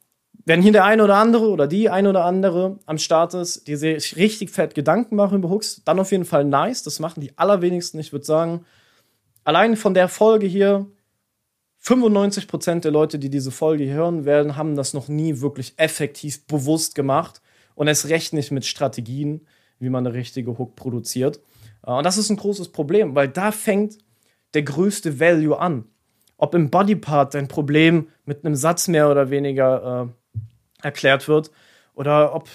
wenn 0.45 0.63
hier 0.63 0.73
der 0.73 0.85
eine 0.85 1.05
oder 1.05 1.17
andere 1.17 1.49
oder 1.49 1.67
die 1.67 1.89
eine 1.89 2.11
oder 2.11 2.25
andere 2.25 2.79
am 2.87 2.99
Start 2.99 3.35
ist, 3.35 3.67
die 3.69 3.77
sich 3.77 4.17
richtig 4.17 4.51
fett 4.51 4.75
Gedanken 4.75 5.17
machen 5.17 5.39
über 5.39 5.51
Hooks, 5.51 5.83
dann 5.85 5.99
auf 5.99 6.13
jeden 6.13 6.25
Fall 6.25 6.45
nice. 6.45 6.83
Das 6.83 7.01
machen 7.01 7.21
die 7.21 7.37
allerwenigsten. 7.37 7.99
Ich 7.99 8.13
würde 8.13 8.25
sagen, 8.25 8.65
Allein 9.47 9.77
von 9.77 9.95
der 9.95 10.09
Folge 10.09 10.49
hier, 10.49 10.87
95% 11.81 12.81
der 12.81 12.91
Leute, 12.91 13.21
die 13.21 13.31
diese 13.31 13.53
Folge 13.53 13.89
hören 13.89 14.25
werden, 14.25 14.57
haben 14.57 14.75
das 14.75 14.93
noch 14.93 15.07
nie 15.07 15.41
wirklich 15.41 15.75
effektiv 15.77 16.45
bewusst 16.49 16.97
gemacht 16.97 17.41
und 17.77 17.87
es 17.87 18.09
recht 18.09 18.33
nicht 18.33 18.51
mit 18.51 18.67
Strategien, 18.67 19.47
wie 19.79 19.89
man 19.89 20.05
eine 20.05 20.17
richtige 20.17 20.59
Hook 20.59 20.75
produziert. 20.75 21.39
Äh, 21.85 21.93
und 21.93 22.05
das 22.05 22.19
ist 22.19 22.31
ein 22.31 22.37
großes 22.37 22.71
Problem, 22.71 23.15
weil 23.15 23.29
da 23.29 23.53
fängt 23.53 23.99
der 24.55 24.63
größte 24.63 25.21
Value 25.21 25.59
an. 25.59 25.85
Ob 26.39 26.55
im 26.55 26.71
Bodypart 26.71 27.35
dein 27.35 27.49
Problem 27.49 28.09
mit 28.25 28.45
einem 28.45 28.55
Satz 28.55 28.89
mehr 28.89 29.11
oder 29.11 29.31
weniger 29.31 30.13
äh, 30.35 30.87
erklärt 30.87 31.29
wird 31.29 31.51
oder 31.95 32.35
ob 32.35 32.49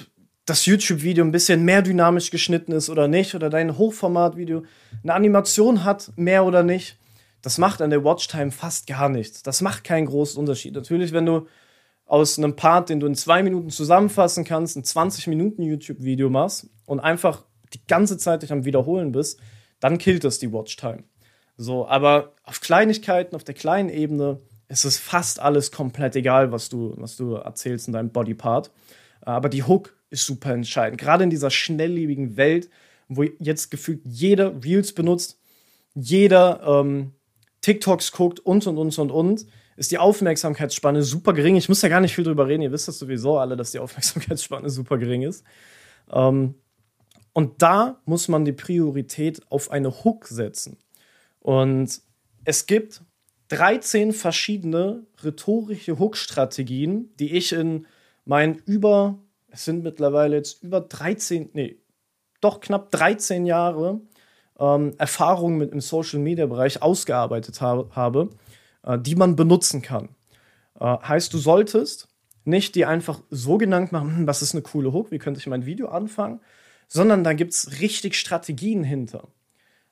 das 0.45 0.65
YouTube-Video 0.65 1.23
ein 1.23 1.31
bisschen 1.31 1.63
mehr 1.63 1.81
dynamisch 1.81 2.31
geschnitten 2.31 2.71
ist 2.71 2.89
oder 2.89 3.07
nicht, 3.07 3.35
oder 3.35 3.49
dein 3.49 3.77
Hochformat-Video 3.77 4.63
eine 5.03 5.13
Animation 5.13 5.83
hat, 5.83 6.11
mehr 6.15 6.45
oder 6.45 6.63
nicht, 6.63 6.97
das 7.41 7.57
macht 7.57 7.81
an 7.81 7.89
der 7.89 8.03
Watchtime 8.03 8.51
fast 8.51 8.87
gar 8.87 9.09
nichts. 9.09 9.43
Das 9.43 9.61
macht 9.61 9.83
keinen 9.83 10.05
großen 10.05 10.39
Unterschied. 10.39 10.75
Natürlich, 10.75 11.11
wenn 11.11 11.25
du 11.25 11.47
aus 12.05 12.37
einem 12.37 12.55
Part, 12.55 12.89
den 12.89 12.99
du 12.99 13.07
in 13.07 13.15
zwei 13.15 13.41
Minuten 13.41 13.69
zusammenfassen 13.69 14.43
kannst, 14.43 14.75
ein 14.75 14.83
20 14.83 15.27
Minuten 15.27 15.63
YouTube-Video 15.63 16.29
machst 16.29 16.67
und 16.85 16.99
einfach 16.99 17.45
die 17.73 17.81
ganze 17.87 18.17
Zeit 18.17 18.43
dich 18.43 18.51
am 18.51 18.65
Wiederholen 18.65 19.11
bist, 19.11 19.39
dann 19.79 19.97
killt 19.97 20.23
das 20.23 20.39
die 20.39 20.51
Watchtime. 20.51 21.03
So, 21.57 21.87
aber 21.87 22.33
auf 22.43 22.61
Kleinigkeiten, 22.61 23.35
auf 23.35 23.43
der 23.43 23.55
kleinen 23.55 23.89
Ebene 23.89 24.39
ist 24.67 24.85
es 24.85 24.97
fast 24.97 25.39
alles 25.39 25.71
komplett 25.71 26.15
egal, 26.15 26.51
was 26.51 26.69
du, 26.69 26.93
was 26.97 27.17
du 27.17 27.35
erzählst 27.35 27.87
in 27.87 27.93
deinem 27.93 28.11
Bodypart. 28.11 28.71
Aber 29.21 29.49
die 29.49 29.63
Hook 29.63 29.95
ist 30.09 30.25
super 30.25 30.53
entscheidend. 30.53 30.99
Gerade 30.99 31.23
in 31.23 31.29
dieser 31.29 31.51
schnelllebigen 31.51 32.37
Welt, 32.37 32.69
wo 33.07 33.23
jetzt 33.23 33.69
gefühlt 33.69 34.01
jeder 34.05 34.63
Reels 34.63 34.93
benutzt, 34.93 35.39
jeder 35.93 36.61
ähm, 36.65 37.13
TikToks 37.61 38.11
guckt 38.13 38.39
und 38.39 38.65
und 38.65 38.77
und 38.77 38.97
und 38.97 39.11
und, 39.11 39.45
ist 39.75 39.91
die 39.91 39.97
Aufmerksamkeitsspanne 39.97 41.03
super 41.03 41.33
gering. 41.33 41.55
Ich 41.55 41.69
muss 41.69 41.81
ja 41.81 41.89
gar 41.89 42.01
nicht 42.01 42.15
viel 42.15 42.23
drüber 42.23 42.47
reden, 42.47 42.61
ihr 42.61 42.71
wisst 42.71 42.87
das 42.87 42.99
sowieso 42.99 43.37
alle, 43.37 43.57
dass 43.57 43.71
die 43.71 43.79
Aufmerksamkeitsspanne 43.79 44.69
super 44.71 44.97
gering 44.97 45.23
ist. 45.23 45.43
Ähm, 46.11 46.55
und 47.33 47.61
da 47.61 48.01
muss 48.05 48.27
man 48.27 48.45
die 48.45 48.51
Priorität 48.51 49.41
auf 49.49 49.71
eine 49.71 50.03
Hook 50.03 50.27
setzen. 50.27 50.77
Und 51.39 52.01
es 52.43 52.65
gibt 52.65 53.01
13 53.49 54.13
verschiedene 54.13 55.05
rhetorische 55.23 55.99
Hook-Strategien, 55.99 57.09
die 57.19 57.35
ich 57.35 57.51
in 57.53 57.87
meinen 58.25 58.55
über, 58.65 59.19
es 59.49 59.65
sind 59.65 59.83
mittlerweile 59.83 60.37
jetzt 60.37 60.63
über 60.63 60.81
13, 60.81 61.49
nee, 61.53 61.77
doch 62.39 62.59
knapp 62.59 62.91
13 62.91 63.45
Jahre 63.45 64.01
ähm, 64.59 64.93
Erfahrung 64.97 65.57
mit 65.57 65.71
im 65.71 65.81
Social-Media-Bereich 65.81 66.81
ausgearbeitet 66.81 67.61
ha 67.61 67.85
habe, 67.91 68.29
äh, 68.83 68.97
die 68.99 69.15
man 69.15 69.35
benutzen 69.35 69.81
kann. 69.81 70.09
Äh, 70.79 70.85
heißt, 70.85 71.33
du 71.33 71.37
solltest 71.37 72.07
nicht 72.43 72.75
dir 72.75 72.89
einfach 72.89 73.21
so 73.29 73.57
Gedanken 73.57 73.95
machen, 73.95 74.17
hm, 74.17 74.27
was 74.27 74.41
ist 74.41 74.53
eine 74.53 74.61
coole 74.61 74.93
Hook, 74.93 75.11
wie 75.11 75.19
könnte 75.19 75.39
ich 75.39 75.47
mein 75.47 75.65
Video 75.65 75.89
anfangen, 75.89 76.39
sondern 76.93 77.23
da 77.23 77.31
gibt 77.31 77.53
es 77.53 77.79
richtig 77.79 78.15
Strategien 78.15 78.83
hinter. 78.83 79.29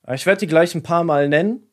Äh, 0.05 0.15
ich 0.15 0.25
werde 0.25 0.41
die 0.41 0.47
gleich 0.47 0.75
ein 0.75 0.83
paar 0.83 1.05
Mal 1.05 1.29
nennen, 1.29 1.63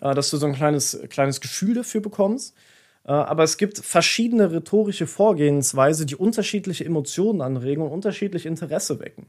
äh, 0.00 0.12
dass 0.12 0.30
du 0.30 0.38
so 0.38 0.46
ein 0.46 0.54
kleines, 0.54 1.00
kleines 1.08 1.40
Gefühl 1.40 1.74
dafür 1.74 2.00
bekommst. 2.00 2.56
Äh, 3.04 3.12
aber 3.12 3.44
es 3.44 3.58
gibt 3.58 3.78
verschiedene 3.78 4.50
rhetorische 4.50 5.06
Vorgehensweise, 5.06 6.04
die 6.04 6.16
unterschiedliche 6.16 6.84
Emotionen 6.84 7.42
anregen 7.42 7.84
und 7.84 7.92
unterschiedlich 7.92 8.44
Interesse 8.44 8.98
wecken. 8.98 9.26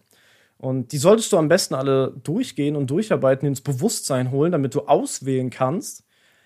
Und 0.58 0.92
die 0.92 0.98
solltest 0.98 1.32
du 1.32 1.38
am 1.38 1.50
besten 1.50 1.76
alle 1.76 2.12
durchgehen 2.24 2.76
und 2.76 2.90
durcharbeiten, 2.90 3.48
ins 3.48 3.62
Bewusstsein 3.62 4.32
holen, 4.32 4.54
damit 4.54 4.74
du 4.74 4.88
auswählen 4.88 5.52
kannst, 5.52 6.04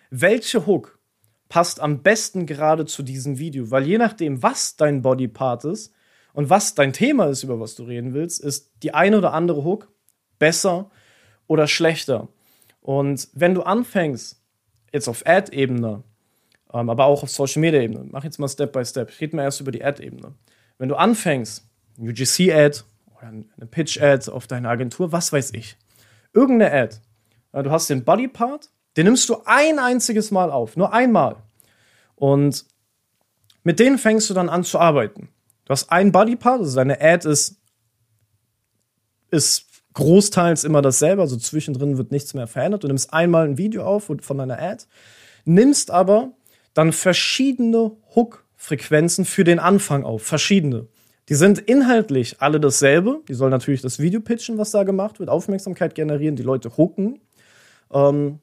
welche 0.09 0.65
Hook 0.65 0.99
passt 1.47 1.79
am 1.79 2.03
besten 2.03 2.45
gerade 2.45 2.85
zu 2.85 3.03
diesem 3.03 3.39
Video. 3.39 3.71
Weil 3.71 3.87
je 3.87 3.97
nachdem, 3.97 4.43
was 4.43 4.75
dein 4.75 5.01
Bodypart 5.01 5.63
ist 5.63 5.93
und 6.33 6.49
was 6.49 6.75
dein 6.75 6.93
Thema 6.93 7.27
ist, 7.27 7.43
über 7.43 7.59
was 7.59 7.75
du 7.75 7.83
reden 7.83 8.13
willst, 8.13 8.41
ist 8.41 8.71
die 8.83 8.93
eine 8.93 9.17
oder 9.17 9.33
andere 9.33 9.63
Hook 9.63 9.91
besser 10.37 10.89
oder 11.47 11.67
schlechter. 11.67 12.29
Und 12.81 13.27
wenn 13.33 13.53
du 13.53 13.63
anfängst, 13.63 14.41
jetzt 14.93 15.07
auf 15.07 15.25
Ad-Ebene, 15.25 16.03
ähm, 16.73 16.89
aber 16.89 17.05
auch 17.05 17.23
auf 17.23 17.29
Social-Media-Ebene, 17.29 18.05
mach 18.11 18.23
jetzt 18.23 18.39
mal 18.39 18.47
Step 18.47 18.71
by 18.71 18.85
Step, 18.85 19.09
ich 19.09 19.21
rede 19.21 19.35
mal 19.35 19.43
erst 19.43 19.61
über 19.61 19.71
die 19.71 19.83
Ad-Ebene. 19.83 20.33
Wenn 20.77 20.89
du 20.89 20.95
anfängst, 20.95 21.67
UGC-Ad 21.97 22.81
oder 23.17 23.27
eine 23.27 23.65
Pitch-Ad 23.69 24.31
auf 24.31 24.47
deine 24.47 24.69
Agentur, 24.69 25.11
was 25.11 25.33
weiß 25.33 25.53
ich. 25.53 25.77
Irgendeine 26.33 26.71
Ad. 26.71 26.97
Du 27.63 27.71
hast 27.71 27.89
den 27.89 28.05
Body-Part, 28.05 28.69
den 28.95 29.05
nimmst 29.05 29.27
du 29.29 29.37
ein 29.45 29.79
einziges 29.79 30.31
Mal 30.31 30.51
auf, 30.51 30.77
nur 30.77 30.93
einmal. 30.93 31.37
Und 32.15 32.65
mit 33.63 33.79
denen 33.79 33.97
fängst 33.97 34.29
du 34.29 34.33
dann 34.33 34.49
an 34.49 34.63
zu 34.63 34.79
arbeiten. 34.79 35.29
Du 35.69 35.73
hast 35.73 35.91
einen 35.91 36.11
Body-Part, 36.11 36.61
also 36.61 36.75
deine 36.75 36.99
Ad 36.99 37.29
ist, 37.29 37.61
ist 39.29 39.67
großteils 39.93 40.63
immer 40.63 40.81
dasselbe, 40.81 41.21
also 41.21 41.37
zwischendrin 41.37 41.99
wird 41.99 42.11
nichts 42.11 42.33
mehr 42.33 42.47
verändert. 42.47 42.83
Du 42.83 42.87
nimmst 42.87 43.13
einmal 43.13 43.45
ein 43.45 43.59
Video 43.59 43.85
auf 43.85 44.11
von 44.21 44.37
deiner 44.39 44.59
Ad, 44.59 44.85
nimmst 45.45 45.91
aber 45.91 46.31
dann 46.73 46.91
verschiedene 46.91 47.91
Hook-Frequenzen 48.15 49.25
für 49.25 49.43
den 49.43 49.59
Anfang 49.59 50.05
auf, 50.05 50.23
verschiedene. 50.23 50.87
Die 51.29 51.35
sind 51.35 51.59
inhaltlich 51.59 52.41
alle 52.41 52.59
dasselbe. 52.59 53.21
Die 53.29 53.35
sollen 53.35 53.51
natürlich 53.51 53.83
das 53.83 53.99
Video 53.99 54.21
pitchen, 54.21 54.57
was 54.57 54.71
da 54.71 54.81
gemacht 54.81 55.19
wird, 55.19 55.29
Aufmerksamkeit 55.29 55.93
generieren, 55.93 56.35
die 56.35 56.41
Leute 56.41 56.77
hooken. 56.77 57.19
Ähm, 57.93 58.39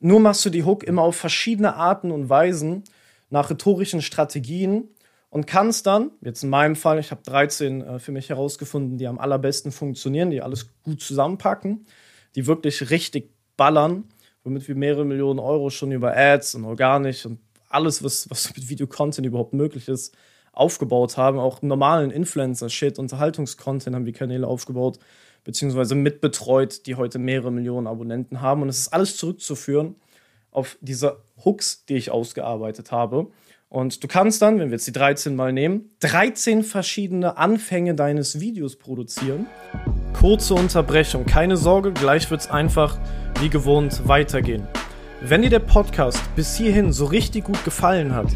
nur 0.00 0.20
machst 0.20 0.46
du 0.46 0.48
die 0.48 0.64
Hook 0.64 0.82
immer 0.82 1.02
auf 1.02 1.16
verschiedene 1.16 1.74
Arten 1.74 2.10
und 2.10 2.30
Weisen 2.30 2.84
nach 3.28 3.50
rhetorischen 3.50 4.00
Strategien 4.00 4.88
und 5.30 5.46
kannst 5.46 5.86
dann, 5.86 6.10
jetzt 6.22 6.42
in 6.42 6.50
meinem 6.50 6.76
Fall, 6.76 6.98
ich 6.98 7.10
habe 7.10 7.22
13 7.22 7.82
äh, 7.82 7.98
für 7.98 8.12
mich 8.12 8.30
herausgefunden, 8.30 8.96
die 8.96 9.06
am 9.06 9.18
allerbesten 9.18 9.72
funktionieren, 9.72 10.30
die 10.30 10.40
alles 10.40 10.70
gut 10.82 11.02
zusammenpacken, 11.02 11.86
die 12.34 12.46
wirklich 12.46 12.90
richtig 12.90 13.30
ballern, 13.56 14.04
womit 14.44 14.66
wir 14.68 14.74
mehrere 14.74 15.04
Millionen 15.04 15.38
Euro 15.38 15.68
schon 15.68 15.92
über 15.92 16.16
Ads 16.16 16.54
und 16.54 16.64
organisch 16.64 17.26
und 17.26 17.40
alles, 17.68 18.02
was, 18.02 18.30
was 18.30 18.54
mit 18.56 18.68
Video-Content 18.68 19.26
überhaupt 19.26 19.52
möglich 19.52 19.88
ist, 19.88 20.16
aufgebaut 20.52 21.18
haben. 21.18 21.38
Auch 21.38 21.60
normalen 21.60 22.10
Influencer-Shit, 22.10 22.98
Unterhaltungskontent 22.98 23.94
haben 23.94 24.06
wir 24.06 24.14
Kanäle 24.14 24.46
aufgebaut, 24.46 24.98
beziehungsweise 25.44 25.94
mitbetreut, 25.94 26.86
die 26.86 26.94
heute 26.94 27.18
mehrere 27.18 27.52
Millionen 27.52 27.86
Abonnenten 27.86 28.40
haben. 28.40 28.62
Und 28.62 28.70
es 28.70 28.78
ist 28.78 28.88
alles 28.88 29.18
zurückzuführen 29.18 29.96
auf 30.50 30.78
diese 30.80 31.18
Hooks, 31.44 31.84
die 31.84 31.96
ich 31.96 32.10
ausgearbeitet 32.10 32.90
habe. 32.90 33.30
Und 33.68 34.02
du 34.02 34.08
kannst 34.08 34.40
dann, 34.40 34.58
wenn 34.58 34.68
wir 34.68 34.76
jetzt 34.76 34.86
die 34.86 34.92
13 34.92 35.36
mal 35.36 35.52
nehmen, 35.52 35.90
13 36.00 36.62
verschiedene 36.62 37.36
Anfänge 37.36 37.94
deines 37.94 38.40
Videos 38.40 38.76
produzieren. 38.76 39.46
Kurze 40.18 40.54
Unterbrechung, 40.54 41.26
keine 41.26 41.56
Sorge, 41.56 41.92
gleich 41.92 42.30
wird 42.30 42.40
es 42.40 42.50
einfach 42.50 42.98
wie 43.40 43.50
gewohnt 43.50 44.08
weitergehen. 44.08 44.66
Wenn 45.20 45.42
dir 45.42 45.50
der 45.50 45.58
Podcast 45.58 46.20
bis 46.34 46.56
hierhin 46.56 46.92
so 46.92 47.04
richtig 47.04 47.44
gut 47.44 47.62
gefallen 47.64 48.14
hat, 48.14 48.28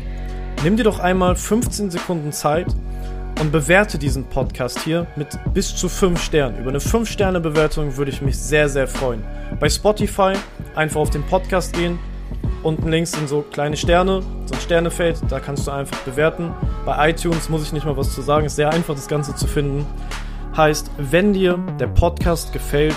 Nimm 0.65 0.77
dir 0.77 0.85
doch 0.85 1.01
einmal 1.01 1.35
15 1.35 1.91
Sekunden 1.91 2.31
Zeit 2.31 2.69
und 3.41 3.51
bewerte 3.51 3.99
diesen 3.99 4.27
Podcast 4.27 4.79
hier 4.85 5.09
mit 5.17 5.27
bis 5.53 5.75
zu 5.75 5.89
5 5.89 6.23
Sternen. 6.23 6.61
Über 6.61 6.71
eine 6.71 6.79
5-Sterne-Bewertung 6.79 7.97
würde 7.97 8.12
ich 8.12 8.23
mich 8.23 8.39
sehr, 8.39 8.69
sehr 8.69 8.87
freuen. 8.87 9.25
Bei 9.59 9.69
Spotify 9.69 10.35
einfach 10.77 11.01
auf 11.01 11.11
den 11.11 11.25
Podcast 11.25 11.73
gehen. 11.73 11.99
Unten 12.62 12.89
links 12.89 13.12
sind 13.12 13.29
so 13.29 13.43
kleine 13.43 13.77
Sterne, 13.77 14.23
so 14.47 14.55
ein 14.55 14.61
Sternefeld, 14.61 15.21
da 15.29 15.41
kannst 15.41 15.67
du 15.67 15.73
einfach 15.73 15.99
bewerten. 16.01 16.53
Bei 16.85 17.11
iTunes 17.11 17.49
muss 17.49 17.65
ich 17.65 17.73
nicht 17.73 17.85
mal 17.85 17.97
was 17.97 18.15
zu 18.15 18.23
sagen, 18.23 18.47
ist 18.47 18.57
sehr 18.57 18.71
einfach, 18.71 18.95
das 18.95 19.09
Ganze 19.09 19.35
zu 19.35 19.47
finden. 19.47 19.85
Heißt, 20.57 20.91
wenn 20.99 21.33
dir 21.33 21.59
der 21.81 21.89
Podcast 21.89 22.53
gefällt, 22.53 22.97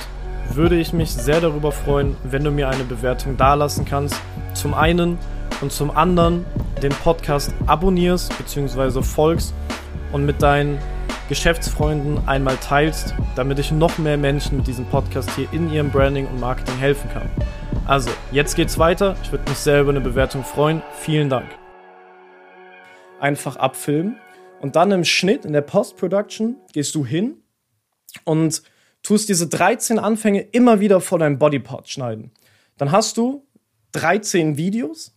würde 0.54 0.76
ich 0.76 0.94
mich 0.94 1.12
sehr 1.12 1.42
darüber 1.42 1.72
freuen, 1.72 2.16
wenn 2.24 2.44
du 2.44 2.52
mir 2.52 2.70
eine 2.70 2.84
Bewertung 2.84 3.38
dalassen 3.38 3.86
kannst. 3.86 4.16
Zum 4.54 4.74
einen 4.74 5.18
und 5.62 5.72
zum 5.72 5.96
anderen 5.96 6.46
den 6.84 6.92
Podcast 6.92 7.54
abonnierst 7.66 8.38
bzw. 8.38 9.02
folgst 9.02 9.54
und 10.12 10.26
mit 10.26 10.42
deinen 10.42 10.78
Geschäftsfreunden 11.30 12.28
einmal 12.28 12.58
teilst, 12.58 13.16
damit 13.36 13.58
ich 13.58 13.72
noch 13.72 13.98
mehr 13.98 14.18
Menschen 14.18 14.58
mit 14.58 14.68
diesem 14.68 14.86
Podcast 14.86 15.32
hier 15.36 15.48
in 15.52 15.72
ihrem 15.72 15.90
Branding 15.90 16.28
und 16.28 16.40
Marketing 16.40 16.78
helfen 16.78 17.10
kann. 17.12 17.30
Also, 17.88 18.10
jetzt 18.32 18.56
geht's 18.56 18.78
weiter. 18.80 19.16
Ich 19.24 19.32
würde 19.32 19.50
mich 19.50 19.58
sehr 19.58 19.82
über 19.82 19.92
eine 19.92 20.02
Bewertung 20.02 20.44
freuen. 20.44 20.82
Vielen 20.94 21.30
Dank. 21.30 21.48
Einfach 23.20 23.56
abfilmen 23.56 24.18
und 24.62 24.76
dann 24.76 24.92
im 24.92 25.04
Schnitt, 25.04 25.46
in 25.46 25.54
der 25.54 25.62
Post-Production, 25.62 26.56
gehst 26.74 26.96
du 26.96 27.06
hin 27.06 27.44
und 28.24 28.64
tust 29.04 29.30
diese 29.30 29.48
13 29.48 30.00
Anfänge 30.00 30.42
immer 30.42 30.80
wieder 30.80 31.00
vor 31.02 31.20
deinem 31.20 31.38
Bodypart 31.38 31.88
schneiden. 31.90 32.32
Dann 32.78 32.92
hast 32.92 33.18
du 33.18 33.46
13 33.92 34.58
Videos 34.58 35.16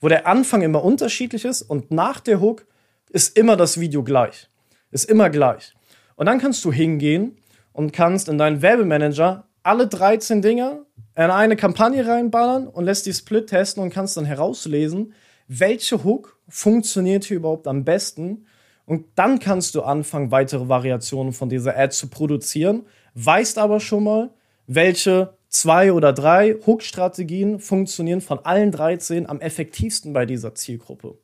wo 0.00 0.08
der 0.08 0.26
Anfang 0.26 0.62
immer 0.62 0.82
unterschiedlich 0.82 1.44
ist 1.44 1.62
und 1.62 1.90
nach 1.90 2.20
der 2.20 2.40
Hook 2.40 2.66
ist 3.10 3.36
immer 3.36 3.56
das 3.56 3.78
Video 3.78 4.02
gleich. 4.02 4.48
Ist 4.90 5.08
immer 5.08 5.30
gleich. 5.30 5.74
Und 6.16 6.26
dann 6.26 6.40
kannst 6.40 6.64
du 6.64 6.72
hingehen 6.72 7.36
und 7.72 7.92
kannst 7.92 8.28
in 8.28 8.38
deinen 8.38 8.62
Werbemanager 8.62 9.48
alle 9.62 9.86
13 9.86 10.42
Dinge 10.42 10.86
in 11.16 11.30
eine 11.30 11.56
Kampagne 11.56 12.06
reinballern 12.06 12.66
und 12.66 12.84
lässt 12.84 13.06
die 13.06 13.12
Split 13.12 13.48
testen 13.48 13.82
und 13.82 13.92
kannst 13.92 14.16
dann 14.16 14.24
herauslesen, 14.24 15.12
welche 15.48 16.04
Hook 16.04 16.38
funktioniert 16.48 17.24
hier 17.24 17.38
überhaupt 17.38 17.66
am 17.66 17.84
besten. 17.84 18.46
Und 18.86 19.06
dann 19.16 19.38
kannst 19.38 19.74
du 19.74 19.82
anfangen, 19.82 20.30
weitere 20.30 20.68
Variationen 20.68 21.32
von 21.32 21.48
dieser 21.48 21.76
Ad 21.76 21.92
zu 21.92 22.08
produzieren, 22.08 22.86
weißt 23.14 23.58
aber 23.58 23.80
schon 23.80 24.04
mal, 24.04 24.30
welche 24.66 25.34
zwei 25.48 25.92
oder 25.92 26.12
drei 26.12 26.54
Hook-Strategien 26.54 27.58
funktionieren 27.58 28.20
von 28.20 28.38
allen 28.44 28.70
13 28.70 29.28
am 29.28 29.40
effektivsten 29.40 30.12
bei 30.12 30.24
dieser 30.24 30.54
Zielgruppe. 30.54 31.18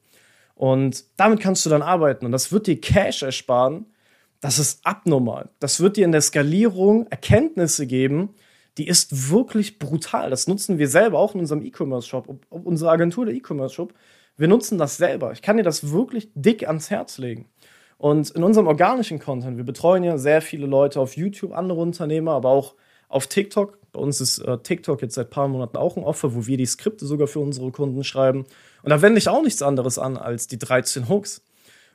Und 0.55 1.05
damit 1.17 1.41
kannst 1.41 1.65
du 1.65 1.71
dann 1.71 1.83
arbeiten 1.83 2.27
und 2.27 2.33
das 2.33 2.51
wird 2.51 2.67
dir 2.67 2.81
Cash 2.81 3.23
ersparen. 3.23 3.87
Das 4.47 4.61
ist 4.61 4.87
abnormal. 4.87 5.49
Das 5.59 5.81
wird 5.81 5.97
dir 5.97 6.05
in 6.05 6.13
der 6.13 6.21
Skalierung 6.21 7.09
Erkenntnisse 7.09 7.85
geben, 7.85 8.37
die 8.79 8.87
ist 8.87 9.33
wirklich 9.33 9.81
brutal. 9.81 10.31
Das 10.31 10.47
nutzen 10.47 10.79
wir 10.79 10.87
selber 10.87 11.19
auch 11.19 11.35
in 11.35 11.41
unserem 11.41 11.65
E-Commerce-Shop. 11.65 12.29
Unsere 12.51 12.93
Agentur, 12.93 13.27
der 13.27 13.35
E-Commerce-Shop, 13.35 13.93
Wir 14.37 14.47
nutzen 14.47 14.79
das 14.79 14.99
selber. 14.99 15.33
Ich 15.33 15.43
kann 15.43 15.57
dir 15.57 15.65
das 15.65 15.91
wirklich 15.91 16.31
dick 16.37 16.69
ans 16.69 16.91
Herz 16.91 17.19
legen. 17.19 17.49
Und 17.99 18.31
in 18.31 18.45
unserem 18.45 18.69
organischen 18.69 19.19
Content, 19.19 19.57
wir 19.57 19.65
betreuen 19.65 20.05
ja 20.05 20.17
sehr 20.17 20.41
viele 20.41 20.67
Leute 20.67 21.01
auf 21.01 21.17
YouTube, 21.17 21.53
andere 21.53 21.81
Unternehmer, 21.81 22.35
aber 22.35 22.51
auch 22.51 22.77
auf 23.09 23.27
TikTok. 23.27 23.81
Bei 23.91 23.99
uns 23.99 24.21
ist 24.21 24.39
äh, 24.39 24.59
TikTok 24.59 25.03
jetzt 25.03 25.17
seit 25.17 25.27
ein 25.27 25.31
paar 25.31 25.49
Monaten 25.49 25.77
auch 25.77 25.97
ein 25.97 26.05
Offer, 26.05 26.37
wo 26.37 26.47
wir 26.47 26.57
die 26.57 26.67
Skripte 26.67 27.05
sogar 27.05 27.27
für 27.27 27.41
unsere 27.41 27.73
Kunden 27.73 28.05
schreiben. 28.05 28.45
Und 28.85 28.91
da 28.91 29.03
wende 29.03 29.19
ich 29.19 29.29
auch 29.29 29.43
nichts 29.43 29.63
anderes 29.63 29.99
an 29.99 30.17
als 30.17 30.47
die 30.47 30.59
13 30.59 31.09
Hooks. 31.09 31.43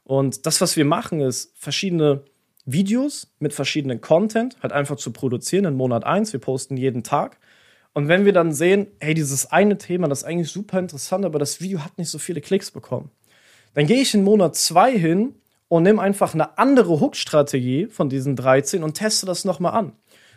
Und 0.03 0.45
das, 0.45 0.59
was 0.59 0.75
wir 0.75 0.83
machen, 0.83 1.21
ist 1.21 1.53
verschiedene 1.57 2.25
Videos 2.65 3.33
mit 3.39 3.53
verschiedenen 3.53 4.01
Content 4.01 4.57
halt 4.61 4.73
einfach 4.73 4.97
zu 4.97 5.11
produzieren 5.11 5.65
in 5.65 5.75
Monat 5.75 6.03
1. 6.05 6.33
Wir 6.33 6.39
posten 6.39 6.77
jeden 6.77 7.03
Tag. 7.03 7.37
Und 7.93 8.07
wenn 8.07 8.25
wir 8.25 8.33
dann 8.33 8.53
sehen, 8.53 8.87
hey, 8.99 9.13
dieses 9.13 9.51
eine 9.51 9.77
Thema, 9.77 10.07
das 10.07 10.19
ist 10.19 10.23
eigentlich 10.25 10.51
super 10.51 10.79
interessant, 10.79 11.25
aber 11.25 11.39
das 11.39 11.59
Video 11.59 11.83
hat 11.83 11.97
nicht 11.97 12.09
so 12.09 12.19
viele 12.19 12.41
Klicks 12.41 12.71
bekommen, 12.71 13.11
dann 13.73 13.87
gehe 13.87 14.01
ich 14.01 14.13
in 14.13 14.23
Monat 14.23 14.55
2 14.55 14.97
hin 14.97 15.35
und 15.67 15.83
nehme 15.83 16.01
einfach 16.01 16.33
eine 16.33 16.57
andere 16.57 16.99
Hook-Strategie 16.99 17.87
von 17.87 18.09
diesen 18.09 18.35
13 18.35 18.83
und 18.83 18.93
teste 18.93 19.25
das 19.25 19.45
nochmal 19.45 19.73
an. 19.73 19.93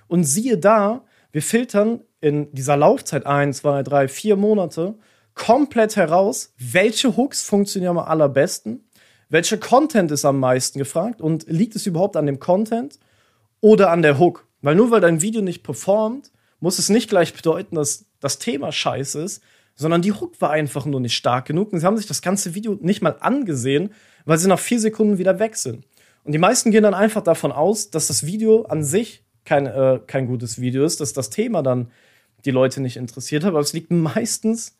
Und 0.07 0.25
siehe 0.25 0.59
da, 0.59 1.05
wir 1.33 1.43
filtern 1.43 2.01
in 2.21 2.53
dieser 2.53 2.77
Laufzeit 2.77 3.27
1, 3.27 3.59
2, 3.59 3.83
3, 3.83 4.09
4 4.09 4.37
Monate 4.37 4.95
komplett 5.35 5.97
heraus, 5.97 6.55
welche 6.59 7.17
Hooks 7.17 7.43
funktionieren 7.43 7.99
am 7.99 8.05
allerbesten, 8.05 8.85
welcher 9.29 9.59
Content 9.59 10.11
ist 10.11 10.25
am 10.25 10.39
meisten 10.39 10.79
gefragt 10.79 11.21
und 11.21 11.47
liegt 11.49 11.77
es 11.77 11.87
überhaupt 11.87 12.17
an 12.17 12.27
dem 12.27 12.39
Content 12.39 12.99
oder 13.61 13.91
an 13.91 14.03
der 14.03 14.19
Hook? 14.19 14.47
Weil 14.63 14.75
nur 14.75 14.91
weil 14.91 15.01
dein 15.01 15.21
Video 15.21 15.43
nicht 15.43 15.63
performt, 15.63 16.31
muss 16.61 16.79
es 16.79 16.89
nicht 16.89 17.11
gleich 17.11 17.35
bedeuten, 17.35 17.77
dass 17.77 18.07
das 18.21 18.39
Thema 18.39 18.73
scheiße 18.73 19.21
ist, 19.23 19.43
sondern 19.75 20.03
die 20.03 20.13
Hook 20.13 20.41
war 20.41 20.51
einfach 20.51 20.87
nur 20.87 21.01
nicht 21.01 21.17
stark 21.17 21.47
genug 21.47 21.73
und 21.73 21.81
sie 21.81 21.87
haben 21.87 21.97
sich 21.97 22.07
das 22.07 22.23
ganze 22.23 22.55
Video 22.55 22.79
nicht 22.81 23.03
mal 23.03 23.17
angesehen, 23.21 23.91
weil 24.25 24.39
sie 24.39 24.49
nach 24.49 24.59
vier 24.59 24.81
Sekunden 24.81 25.19
wieder 25.19 25.39
weg 25.39 25.57
sind. 25.57 25.85
Und 26.25 26.33
die 26.33 26.39
meisten 26.39 26.71
gehen 26.71 26.83
dann 26.83 26.95
einfach 26.95 27.23
davon 27.23 27.53
aus, 27.53 27.91
dass 27.91 28.07
das 28.07 28.25
Video 28.25 28.63
an 28.63 28.83
sich 28.83 29.25
kein, 29.45 29.67
äh, 29.67 30.01
kein 30.07 30.27
gutes 30.27 30.61
Video 30.61 30.85
ist, 30.85 31.01
dass 31.01 31.13
das 31.13 31.31
Thema 31.31 31.63
dann 31.63 31.91
die 32.45 32.51
Leute 32.51 32.81
nicht 32.81 32.97
interessiert 32.97 33.45
hat, 33.45 33.51
aber 33.51 33.61
es 33.61 33.73
liegt 33.73 33.91
meistens 33.91 34.77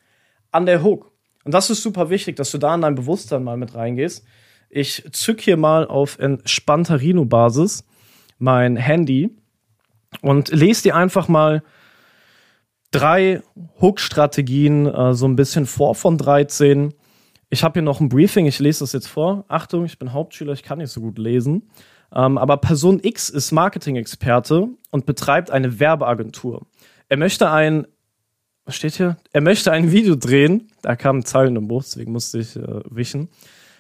an 0.51 0.67
der 0.67 0.83
Hook. 0.83 1.11
Und 1.45 1.55
das 1.55 1.71
ist 1.71 1.83
super 1.83 2.11
wichtig, 2.11 2.37
dass 2.37 2.51
du 2.51 2.59
da 2.59 2.75
in 2.75 2.81
dein 2.81 2.95
Bewusstsein 2.95 3.45
mal 3.45 3.57
mit 3.57 3.75
reingehst. 3.75 4.25
Ich 4.71 5.05
zück 5.13 5.41
hier 5.41 5.57
mal 5.57 5.87
auf 5.87 6.19
entspannter 6.19 7.01
Rhino-Basis 7.01 7.85
mein 8.39 8.77
Handy 8.77 9.31
und 10.23 10.49
lese 10.51 10.85
dir 10.85 10.97
einfach 10.97 11.29
mal 11.29 11.63
drei 12.91 13.43
Hook-Strategien 13.81 14.87
äh, 14.87 15.15
so 15.15 15.27
ein 15.27 15.37
bisschen 15.37 15.67
vor 15.67 15.95
von 15.95 16.19
13. 16.19 16.95
Ich 17.51 17.63
habe 17.63 17.75
hier 17.75 17.83
noch 17.83 18.01
ein 18.01 18.09
Briefing, 18.09 18.47
ich 18.47 18.59
lese 18.59 18.81
das 18.81 18.93
jetzt 18.93 19.09
vor. 19.09 19.45
Achtung, 19.49 19.85
ich 19.85 19.99
bin 19.99 20.13
Hauptschüler, 20.13 20.53
ich 20.53 20.63
kann 20.63 20.79
nicht 20.79 20.91
so 20.91 21.01
gut 21.01 21.19
lesen. 21.19 21.71
Ähm, 22.15 22.39
aber 22.39 22.57
Person 22.57 23.01
X 23.03 23.29
ist 23.29 23.53
Marketing-Experte 23.53 24.69
und 24.91 25.07
betreibt 25.07 25.51
eine 25.51 25.81
Werbeagentur. 25.81 26.67
Er 27.09 27.17
möchte 27.17 27.51
ein, 27.51 27.87
was 28.65 28.77
steht 28.77 28.95
hier? 28.95 29.17
Er 29.33 29.41
möchte 29.41 29.73
ein 29.73 29.93
Video 29.93 30.17
drehen. 30.17 30.69
Da 30.83 30.97
kamen 30.97 31.25
Zeilen 31.25 31.57
im 31.57 31.69
Buch, 31.69 31.83
deswegen 31.83 32.13
musste 32.13 32.39
ich 32.39 32.57
äh, 32.57 32.81
wischen. 32.89 33.29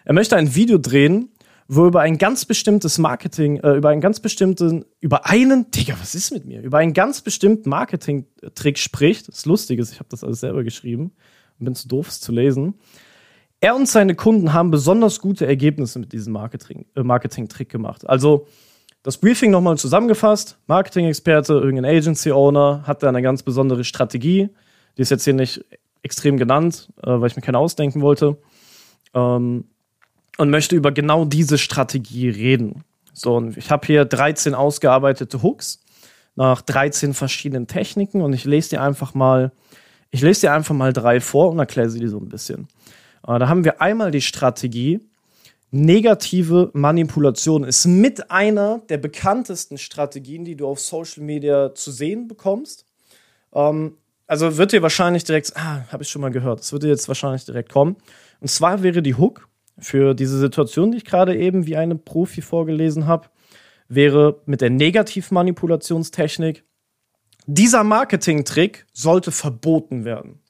Er 0.05 0.13
möchte 0.13 0.37
ein 0.37 0.55
Video 0.55 0.79
drehen, 0.79 1.31
wo 1.69 1.87
über 1.87 2.03
ein 2.03 2.19
ganz 2.19 2.45
bestimmtes 2.45 2.99
Marketing, 2.99 3.57
äh, 3.59 3.77
über 3.77 3.89
einen 3.89 4.03
ganz 4.03 4.21
bestimmten, 4.21 4.85
über 5.01 5.27
einen, 5.27 5.71
Digga, 5.71 5.95
was 5.99 6.15
ist 6.15 6.33
mit 6.33 6.45
mir? 6.45 6.61
Über 6.61 6.79
einen 6.79 6.93
ganz 6.93 7.23
bestimmten 7.23 7.71
Marketing-Trick 7.71 8.79
spricht. 8.79 9.29
Das 9.29 9.47
Lustige 9.47 9.81
ist, 9.81 9.93
ich 9.93 9.99
habe 10.01 10.09
das 10.11 10.23
alles 10.23 10.41
selber 10.41 10.63
geschrieben 10.65 11.13
und 11.59 11.65
bin 11.65 11.75
zu 11.75 11.89
doof, 11.89 12.09
es 12.09 12.21
zu 12.21 12.33
lesen. 12.33 12.75
Er 13.61 13.77
und 13.77 13.89
seine 13.89 14.15
Kunden 14.15 14.53
haben 14.53 14.71
besonders 14.71 15.21
gute 15.21 15.47
Ergebnisse 15.47 15.99
mit 15.99 16.13
diesem 16.13 16.35
Marketing, 16.35 16.85
äh, 16.95 17.03
Marketing-Trick 17.03 17.71
gemacht. 17.71 18.07
Also 18.07 18.47
das 19.03 19.17
Briefing 19.17 19.51
nochmal 19.51 19.79
zusammengefasst. 19.79 20.59
Marketing-Experte, 20.67 21.55
irgendein 21.55 21.97
Agency-Owner 21.97 22.83
hat 22.87 23.03
da 23.03 23.09
eine 23.09 23.23
ganz 23.23 23.43
besondere 23.43 23.85
Strategie. 23.85 24.51
Die 24.97 25.03
ist 25.03 25.11
jetzt 25.11 25.25
hier 25.25 25.35
nicht 25.35 25.65
extrem 26.03 26.37
genannt, 26.37 26.89
äh, 27.03 27.09
weil 27.09 27.27
ich 27.27 27.37
mir 27.37 27.43
keine 27.43 27.59
ausdenken 27.59 28.01
wollte. 28.01 28.37
Ähm, 29.15 29.65
und 30.37 30.51
möchte 30.51 30.75
über 30.75 30.91
genau 30.93 31.25
diese 31.25 31.59
Strategie 31.59 32.29
reden. 32.29 32.85
So, 33.13 33.37
und 33.37 33.57
ich 33.57 33.71
habe 33.71 33.87
hier 33.87 34.05
13 34.05 34.55
ausgearbeitete 34.55 35.43
Hooks 35.43 35.81
nach 36.35 36.61
13 36.61 37.15
verschiedenen 37.15 37.69
Techniken 37.69 38.21
und 38.21 38.33
ich 38.33 38.45
lese 38.45 38.71
dir 38.71 38.83
einfach 38.83 39.15
mal, 39.15 39.53
ich 40.11 40.21
lese 40.21 40.43
dir 40.43 40.53
einfach 40.53 40.75
mal 40.75 40.93
drei 40.93 41.21
vor 41.21 41.51
und 41.51 41.59
erkläre 41.61 41.89
sie 41.91 42.01
dir 42.01 42.11
so 42.11 42.19
ein 42.19 42.29
bisschen. 42.29 42.67
Äh, 43.27 43.39
da 43.39 43.49
haben 43.49 43.65
wir 43.65 43.81
einmal 43.81 44.11
die 44.11 44.21
Strategie, 44.21 45.01
negative 45.71 46.71
Manipulation 46.73 47.65
ist 47.65 47.87
mit 47.87 48.31
einer 48.31 48.83
der 48.89 48.99
bekanntesten 48.99 49.79
Strategien, 49.79 50.45
die 50.45 50.57
du 50.57 50.67
auf 50.67 50.81
Social 50.81 51.25
Media 51.25 51.75
zu 51.75 51.91
sehen 51.91 52.29
bekommst. 52.29 52.87
Ähm, 53.53 53.97
also 54.27 54.57
wird 54.57 54.73
dir 54.73 54.83
wahrscheinlich 54.83 55.25
direkt, 55.25 55.57
ah, 55.57 55.85
habe 55.91 56.03
ich 56.03 56.09
schon 56.09 56.23
mal 56.23 56.31
gehört, 56.31 56.61
das 56.61 56.73
wird 56.73 56.83
dir 56.83 56.89
jetzt 56.89 57.09
wahrscheinlich 57.09 57.45
direkt 57.45 57.71
kommen. 57.71 57.97
Und 58.41 58.49
zwar 58.49 58.83
wäre 58.83 59.03
die 59.03 59.15
Hook 59.15 59.49
für 59.79 60.15
diese 60.15 60.39
Situation, 60.39 60.93
die 60.93 60.99
ich 60.99 61.05
gerade 61.05 61.37
eben 61.37 61.67
wie 61.67 61.77
eine 61.77 61.97
Profi 61.97 62.43
vorgelesen 62.43 63.07
habe, 63.07 63.29
wäre 63.89 64.41
mit 64.47 64.61
der 64.61 64.71
Negativmanipulationstechnik. 64.71 66.65
Dieser 67.47 67.85
Marketing-Trick 67.85 68.87
sollte 68.93 69.31
verboten 69.31 70.05
werden. 70.05 70.41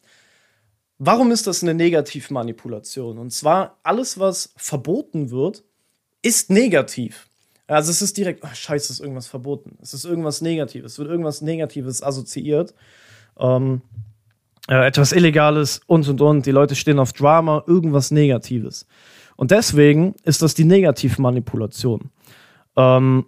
Warum 0.98 1.32
ist 1.32 1.46
das 1.48 1.62
eine 1.62 1.74
Negativmanipulation? 1.74 3.18
Und 3.18 3.30
zwar, 3.32 3.80
alles, 3.82 4.18
was 4.18 4.54
verboten 4.56 5.30
wird, 5.30 5.64
ist 6.22 6.50
negativ. 6.50 7.28
Also 7.66 7.90
es 7.90 8.00
ist 8.00 8.16
direkt, 8.16 8.44
oh, 8.44 8.54
scheiße, 8.54 8.92
ist 8.92 9.00
irgendwas 9.00 9.26
verboten. 9.26 9.76
Es 9.82 9.92
ist 9.94 10.04
irgendwas 10.04 10.40
Negatives. 10.40 10.92
Es 10.92 10.98
wird 10.98 11.10
irgendwas 11.10 11.40
Negatives 11.40 12.02
assoziiert. 12.02 12.74
Ähm, 13.38 13.82
äh, 14.68 14.86
etwas 14.86 15.12
Illegales 15.12 15.80
und 15.86 16.08
und 16.08 16.20
und. 16.20 16.46
Die 16.46 16.50
Leute 16.50 16.74
stehen 16.74 16.98
auf 16.98 17.12
Drama, 17.12 17.62
irgendwas 17.66 18.10
Negatives. 18.10 18.86
Und 19.36 19.50
deswegen 19.50 20.14
ist 20.22 20.42
das 20.42 20.54
die 20.54 20.64
Negativmanipulation. 20.64 22.10
Ähm, 22.76 23.26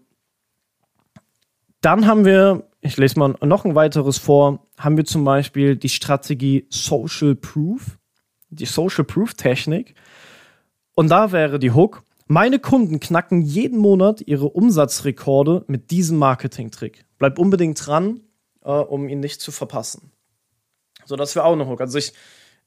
dann 1.80 2.06
haben 2.06 2.24
wir, 2.24 2.68
ich 2.80 2.96
lese 2.96 3.18
mal 3.18 3.34
noch 3.42 3.64
ein 3.64 3.74
weiteres 3.74 4.18
vor, 4.18 4.64
haben 4.78 4.96
wir 4.96 5.04
zum 5.04 5.24
Beispiel 5.24 5.76
die 5.76 5.88
Strategie 5.88 6.66
Social 6.70 7.34
Proof, 7.34 7.98
die 8.50 8.66
Social 8.66 9.04
Proof 9.04 9.34
Technik. 9.34 9.94
Und 10.94 11.10
da 11.10 11.32
wäre 11.32 11.58
die 11.58 11.72
Hook, 11.72 12.02
meine 12.26 12.58
Kunden 12.58 12.98
knacken 12.98 13.42
jeden 13.42 13.78
Monat 13.78 14.20
ihre 14.20 14.46
Umsatzrekorde 14.48 15.64
mit 15.68 15.90
diesem 15.90 16.18
Marketing-Trick. 16.18 17.04
Bleib 17.18 17.38
unbedingt 17.38 17.86
dran, 17.86 18.20
äh, 18.66 18.70
um 18.70 19.08
ihn 19.08 19.20
nicht 19.20 19.40
zu 19.40 19.52
verpassen. 19.52 20.12
So, 21.06 21.16
das 21.16 21.34
wäre 21.36 21.46
auch 21.46 21.52
eine 21.52 21.66
Hook. 21.66 21.80
Also 21.80 21.96
ich, 21.96 22.12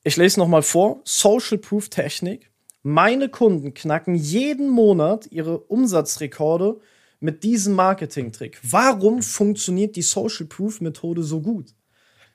ich 0.03 0.17
lese 0.17 0.39
nochmal 0.39 0.63
vor. 0.63 1.01
Social 1.03 1.57
Proof 1.57 1.89
Technik. 1.89 2.49
Meine 2.81 3.27
Kunden 3.27 3.73
knacken 3.73 4.15
jeden 4.15 4.69
Monat 4.69 5.27
ihre 5.31 5.59
Umsatzrekorde 5.59 6.79
mit 7.19 7.43
diesem 7.43 7.75
Marketing-Trick. 7.75 8.59
Warum 8.63 9.21
funktioniert 9.21 9.97
die 9.97 10.01
Social 10.01 10.45
Proof-Methode 10.45 11.21
so 11.21 11.41
gut? 11.41 11.75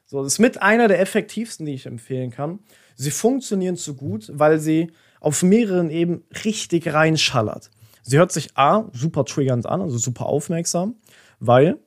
So, 0.05 0.23
das 0.23 0.35
ist 0.35 0.39
mit 0.39 0.61
einer 0.61 0.87
der 0.87 1.01
effektivsten, 1.01 1.65
die 1.65 1.73
ich 1.73 1.87
empfehlen 1.87 2.31
kann. 2.31 2.59
Sie 2.95 3.11
funktionieren 3.11 3.77
so 3.77 3.95
gut, 3.95 4.31
weil 4.35 4.59
sie 4.59 4.93
auf 5.21 5.43
mehreren 5.43 5.89
Ebenen 5.89 6.25
richtig 6.45 6.93
reinschallert. 6.93 7.71
Sie 8.03 8.19
hört 8.19 8.31
sich 8.31 8.55
A, 8.59 8.91
super 8.93 9.25
triggernd 9.25 9.65
an, 9.65 9.81
also 9.81 9.97
super 9.97 10.27
aufmerksam, 10.27 10.97
weil 11.41 11.79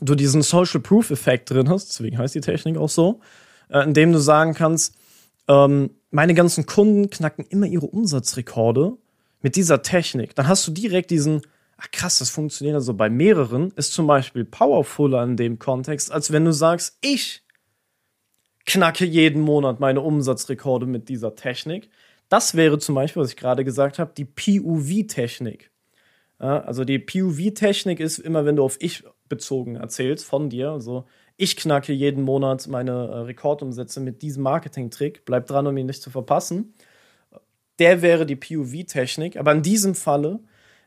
du 0.00 0.14
diesen 0.14 0.42
Social 0.42 0.80
Proof 0.80 1.10
Effekt 1.10 1.50
drin 1.50 1.68
hast, 1.68 1.88
deswegen 1.88 2.18
heißt 2.18 2.34
die 2.34 2.40
Technik 2.40 2.76
auch 2.76 2.88
so, 2.88 3.20
äh, 3.68 3.82
indem 3.82 4.12
du 4.12 4.18
sagen 4.18 4.54
kannst, 4.54 4.94
ähm, 5.48 5.90
meine 6.10 6.34
ganzen 6.34 6.66
Kunden 6.66 7.10
knacken 7.10 7.44
immer 7.48 7.66
ihre 7.66 7.86
Umsatzrekorde 7.86 8.96
mit 9.40 9.56
dieser 9.56 9.82
Technik. 9.82 10.34
Dann 10.34 10.46
hast 10.46 10.66
du 10.66 10.70
direkt 10.70 11.10
diesen, 11.10 11.42
ach 11.76 11.90
krass, 11.90 12.18
das 12.18 12.30
funktioniert 12.30 12.76
also 12.76 12.94
bei 12.94 13.10
mehreren, 13.10 13.72
ist 13.76 13.92
zum 13.92 14.06
Beispiel 14.06 14.44
powerfuller 14.44 15.22
in 15.24 15.36
dem 15.36 15.58
Kontext, 15.58 16.12
als 16.12 16.32
wenn 16.32 16.44
du 16.44 16.52
sagst, 16.52 16.98
ich 17.00 17.42
knacke 18.64 19.04
jeden 19.04 19.42
Monat 19.42 19.80
meine 19.80 20.00
Umsatzrekorde 20.00 20.86
mit 20.86 21.08
dieser 21.08 21.34
Technik. 21.34 21.90
Das 22.28 22.54
wäre 22.54 22.78
zum 22.78 22.94
Beispiel, 22.94 23.22
was 23.22 23.30
ich 23.30 23.36
gerade 23.36 23.64
gesagt 23.64 23.98
habe, 23.98 24.12
die 24.16 24.24
POV-Technik. 24.24 25.71
Also 26.48 26.84
die 26.84 26.98
POV-Technik 26.98 28.00
ist 28.00 28.18
immer, 28.18 28.44
wenn 28.44 28.56
du 28.56 28.64
auf 28.64 28.76
ich 28.80 29.04
bezogen 29.28 29.76
erzählst 29.76 30.24
von 30.24 30.50
dir. 30.50 30.70
Also 30.70 31.04
ich 31.36 31.56
knacke 31.56 31.92
jeden 31.92 32.24
Monat 32.24 32.66
meine 32.68 32.92
äh, 32.92 33.18
Rekordumsätze 33.20 34.00
mit 34.00 34.22
diesem 34.22 34.42
Marketing-Trick. 34.42 35.24
Bleib 35.24 35.46
dran, 35.46 35.66
um 35.66 35.76
ihn 35.76 35.86
nicht 35.86 36.02
zu 36.02 36.10
verpassen. 36.10 36.74
Der 37.78 38.02
wäre 38.02 38.26
die 38.26 38.36
POV-Technik. 38.36 39.36
Aber 39.36 39.52
in 39.52 39.62
diesem 39.62 39.94
Falle 39.94 40.40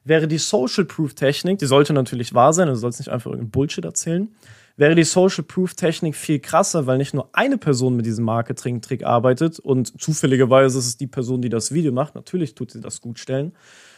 wäre 0.06 0.28
die 0.28 0.38
Social 0.38 0.86
Proof-Technik, 0.86 1.58
die 1.58 1.66
sollte 1.66 1.92
natürlich 1.92 2.34
wahr 2.34 2.54
sein, 2.54 2.68
du 2.68 2.76
sollst 2.76 3.00
nicht 3.00 3.10
einfach 3.10 3.32
irgendeinen 3.32 3.52
Bullshit 3.52 3.84
erzählen, 3.84 4.34
wäre 4.78 4.96
die 4.96 5.04
Social 5.04 5.44
Proof 5.44 5.74
Technik 5.74 6.16
viel 6.16 6.40
krasser, 6.40 6.86
weil 6.86 6.98
nicht 6.98 7.14
nur 7.14 7.30
eine 7.34 7.58
Person 7.58 7.96
mit 7.96 8.06
diesem 8.06 8.24
Marketing-Trick 8.26 9.04
arbeitet 9.04 9.60
und 9.60 10.00
zufälligerweise 10.00 10.78
ist 10.78 10.86
es 10.86 10.98
die 10.98 11.08
Person, 11.08 11.42
die 11.42 11.50
das 11.50 11.74
Video 11.74 11.92
macht. 11.92 12.16
Natürlich 12.16 12.56
tut 12.56 12.72
sie 12.72 12.82
das 12.82 13.02
gut 13.02 13.20
stellen, 13.20 13.54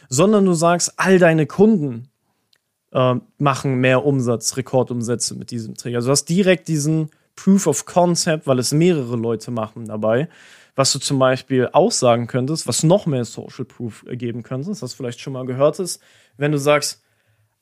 sondern 0.08 0.44
du 0.44 0.54
sagst, 0.54 0.94
all 0.96 1.18
deine 1.18 1.46
Kunden 1.46 2.08
äh, 2.92 3.16
machen 3.38 3.76
mehr 3.76 4.04
Umsatz, 4.04 4.56
Rekordumsätze 4.56 5.34
mit 5.34 5.50
diesem 5.50 5.74
Trick. 5.74 5.94
Also 5.94 6.08
du 6.08 6.12
hast 6.12 6.26
direkt 6.26 6.68
diesen 6.68 7.10
Proof 7.36 7.66
of 7.66 7.84
Concept, 7.84 8.46
weil 8.46 8.58
es 8.58 8.72
mehrere 8.72 9.16
Leute 9.16 9.50
machen 9.50 9.86
dabei. 9.86 10.28
Was 10.74 10.92
du 10.92 10.98
zum 10.98 11.18
Beispiel 11.18 11.68
auch 11.72 11.92
sagen 11.92 12.26
könntest, 12.26 12.66
was 12.66 12.82
noch 12.82 13.06
mehr 13.06 13.24
Social 13.24 13.64
Proof 13.64 14.04
geben 14.10 14.42
könnte, 14.42 14.68
das 14.68 14.82
hast 14.82 14.92
du 14.92 14.96
vielleicht 14.96 15.20
schon 15.20 15.32
mal 15.32 15.44
gehört 15.44 15.78
ist, 15.80 16.00
wenn 16.36 16.52
du 16.52 16.58
sagst, 16.58 17.02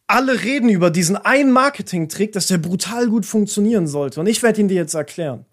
alle 0.07 0.45
reden 0.45 0.69
über 0.69 0.91
diesen 0.91 1.17
einen 1.17 1.51
Marketing-Trick, 1.51 2.33
dass 2.33 2.47
der 2.47 2.59
brutal 2.59 3.09
gut 3.09 3.27
funktionieren 3.27 3.87
sollte. 3.89 4.21
Und 4.21 4.27
ich 4.27 4.43
werde 4.43 4.61
ihn 4.61 4.69
dir 4.69 4.77
jetzt 4.77 4.95
erklären. 4.95 5.47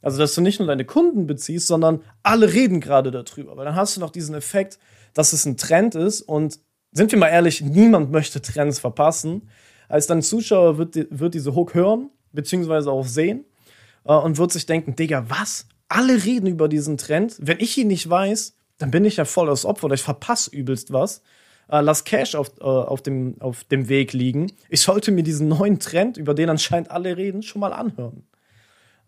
Also, 0.00 0.18
dass 0.18 0.34
du 0.34 0.40
nicht 0.40 0.60
nur 0.60 0.68
deine 0.68 0.84
Kunden 0.84 1.26
beziehst, 1.26 1.66
sondern 1.66 2.02
alle 2.22 2.52
reden 2.52 2.80
gerade 2.80 3.10
darüber. 3.10 3.56
Weil 3.56 3.64
dann 3.64 3.74
hast 3.74 3.96
du 3.96 4.00
noch 4.00 4.10
diesen 4.10 4.36
Effekt, 4.36 4.78
dass 5.16 5.32
es 5.32 5.44
ein 5.44 5.56
Trend 5.56 5.94
ist. 5.94 6.22
Und 6.22 6.60
sind 6.92 7.12
wir 7.12 7.18
mal 7.18 7.28
ehrlich, 7.28 7.60
niemand 7.60 8.10
möchte 8.10 8.40
Trends 8.40 8.78
verpassen. 8.78 9.48
Als 9.88 10.06
dein 10.06 10.22
Zuschauer 10.22 10.78
wird, 10.78 10.94
wird 11.10 11.34
diese 11.34 11.54
Hook 11.54 11.74
hören, 11.74 12.10
beziehungsweise 12.32 12.90
auch 12.90 13.06
sehen, 13.06 13.44
äh, 14.04 14.12
und 14.14 14.38
wird 14.38 14.52
sich 14.52 14.66
denken, 14.66 14.96
Digga, 14.96 15.26
was? 15.28 15.66
Alle 15.88 16.24
reden 16.24 16.46
über 16.46 16.68
diesen 16.68 16.96
Trend. 16.96 17.36
Wenn 17.40 17.60
ich 17.60 17.78
ihn 17.78 17.88
nicht 17.88 18.08
weiß, 18.08 18.54
dann 18.78 18.90
bin 18.90 19.04
ich 19.04 19.16
ja 19.16 19.24
voll 19.24 19.46
das 19.46 19.64
Opfer 19.64 19.84
oder 19.84 19.94
ich 19.94 20.02
verpasse 20.02 20.50
übelst 20.50 20.92
was 20.92 21.22
äh, 21.68 21.80
lass 21.80 22.04
Cash 22.04 22.34
auf, 22.34 22.52
äh, 22.60 22.64
auf, 22.64 23.02
dem, 23.02 23.36
auf 23.40 23.64
dem 23.64 23.88
Weg 23.88 24.12
liegen. 24.12 24.52
Ich 24.68 24.82
sollte 24.82 25.10
mir 25.12 25.22
diesen 25.22 25.48
neuen 25.48 25.78
Trend, 25.78 26.16
über 26.16 26.34
den 26.34 26.48
anscheinend 26.48 26.90
alle 26.90 27.16
reden, 27.16 27.42
schon 27.42 27.60
mal 27.60 27.72
anhören. 27.72 28.26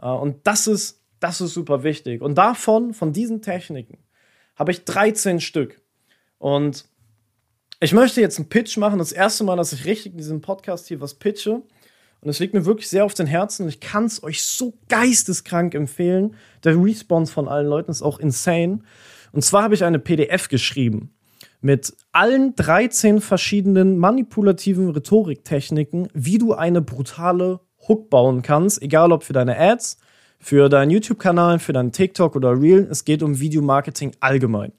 Äh, 0.01 0.09
und 0.09 0.47
das 0.47 0.66
ist, 0.66 1.03
das 1.21 1.40
ist 1.40 1.55
super 1.55 1.83
wichtig. 1.83 2.23
Und 2.23 2.37
davon, 2.37 2.94
von 2.94 3.12
diesen 3.12 3.42
Techniken, 3.42 3.99
habe 4.57 4.73
ich 4.73 4.85
13 4.85 5.40
Stück. 5.40 5.81
Und 6.38 6.85
ich 7.81 7.92
möchte 7.92 8.20
jetzt 8.20 8.38
einen 8.38 8.48
Pitch 8.48 8.77
machen. 8.77 8.98
Das 8.98 9.12
erste 9.12 9.44
Mal, 9.44 9.57
dass 9.57 9.72
ich 9.72 9.85
richtig 9.85 10.12
in 10.12 10.18
diesem 10.18 10.40
Podcast 10.40 10.88
hier 10.88 11.01
was 11.01 11.14
pitche. 11.14 11.62
Und 12.20 12.29
es 12.29 12.40
liegt 12.40 12.55
mir 12.55 12.64
wirklich 12.64 12.88
sehr 12.88 13.05
auf 13.05 13.14
den 13.14 13.29
Herzen 13.29 13.62
und 13.62 13.68
ich 13.68 13.79
kann 13.79 14.07
es 14.07 14.24
euch 14.24 14.42
so 14.42 14.74
geisteskrank 14.88 15.74
empfehlen. 15.74 16.35
Der 16.64 16.77
Response 16.77 17.33
von 17.33 17.46
allen 17.46 17.68
Leuten 17.68 17.92
ist 17.92 18.03
auch 18.03 18.18
insane. 18.18 18.81
Und 19.31 19.44
zwar 19.44 19.62
habe 19.62 19.74
ich 19.74 19.85
eine 19.85 20.01
PDF 20.01 20.48
geschrieben 20.48 21.14
mit 21.61 21.96
allen 22.12 22.55
13 22.55 23.20
verschiedenen 23.20 23.98
manipulativen 23.98 24.90
Rhetoriktechniken, 24.90 26.09
wie 26.14 26.38
du 26.38 26.55
eine 26.55 26.81
brutale 26.81 27.61
Hook 27.88 28.11
bauen 28.11 28.42
kannst, 28.42 28.83
egal 28.83 29.12
ob 29.12 29.24
für 29.24 29.33
deine 29.33 29.59
Ads, 29.59 29.98
für 30.38 30.68
deinen 30.68 30.90
YouTube-Kanal, 30.90 31.59
für 31.59 31.72
deinen 31.72 31.90
TikTok 31.90 32.37
oder 32.37 32.61
Reel. 32.61 32.87
Es 32.90 33.05
geht 33.05 33.22
um 33.22 33.40
Videomarketing 33.40 34.12
allgemein. 34.20 34.72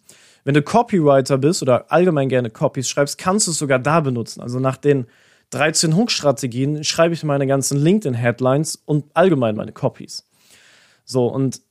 Wenn 0.50 0.56
du 0.56 0.64
Copywriter 0.64 1.38
bist 1.38 1.62
oder 1.62 1.92
allgemein 1.92 2.28
gerne 2.28 2.50
Copies 2.50 2.90
schreibst, 2.90 3.20
kannst 3.20 3.46
du 3.46 3.52
es 3.52 3.60
sogar 3.60 3.78
da 3.78 4.00
benutzen. 4.00 4.42
Also 4.42 4.60
nach 4.60 4.78
den 4.78 5.06
13 5.52 5.96
Hook-Strategien 5.96 6.84
schreibe 6.84 7.14
ich 7.14 7.24
meine 7.24 7.46
ganzen 7.46 7.78
LinkedIn-Headlines 7.78 8.82
und 8.84 9.06
allgemein 9.14 9.56
meine 9.56 9.74
Copies. 9.74 10.28
So, 11.06 11.28
und 11.28 11.62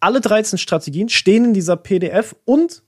alle 0.00 0.20
13 0.20 0.58
Strategien 0.58 1.08
stehen 1.10 1.44
in 1.44 1.54
dieser 1.54 1.76
PDF 1.76 2.34
und 2.44 2.82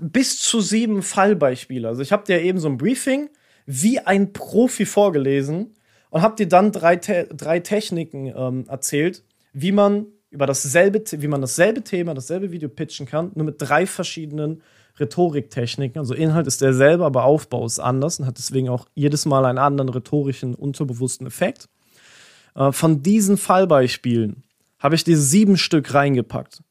bis 0.00 0.40
zu 0.40 0.60
sieben 0.60 1.02
Fallbeispiele. 1.02 1.86
Also 1.86 2.02
ich 2.02 2.10
habe 2.10 2.24
dir 2.24 2.42
eben 2.42 2.58
so 2.58 2.66
ein 2.66 2.78
Briefing 2.78 3.30
wie 3.64 4.00
ein 4.00 4.32
Profi 4.32 4.86
vorgelesen 4.86 5.76
und 6.10 6.22
habe 6.22 6.34
dir 6.34 6.48
dann 6.48 6.72
drei, 6.72 6.96
drei 6.96 7.60
Techniken 7.60 8.34
ähm, 8.36 8.64
erzählt, 8.66 9.22
wie 9.52 9.70
man 9.70 10.06
über 10.30 10.46
dasselbe, 10.46 11.02
wie 11.10 11.28
man 11.28 11.40
dasselbe 11.40 11.82
Thema, 11.82 12.14
dasselbe 12.14 12.50
Video 12.50 12.68
pitchen 12.68 13.06
kann, 13.06 13.32
nur 13.34 13.46
mit 13.46 13.56
drei 13.58 13.86
verschiedenen 13.86 14.62
Rhetoriktechniken. 14.98 15.98
Also 15.98 16.14
Inhalt 16.14 16.46
ist 16.46 16.60
derselbe, 16.60 17.04
aber 17.04 17.24
Aufbau 17.24 17.64
ist 17.64 17.78
anders 17.78 18.18
und 18.18 18.26
hat 18.26 18.38
deswegen 18.38 18.68
auch 18.68 18.86
jedes 18.94 19.26
Mal 19.26 19.44
einen 19.44 19.58
anderen 19.58 19.88
rhetorischen, 19.88 20.54
unterbewussten 20.54 21.26
Effekt. 21.26 21.68
Äh, 22.54 22.72
von 22.72 23.02
diesen 23.02 23.36
Fallbeispielen 23.36 24.42
habe 24.78 24.94
ich 24.94 25.04
dir 25.04 25.16
sieben 25.16 25.56
Stück 25.56 25.94
reingepackt. 25.94 26.62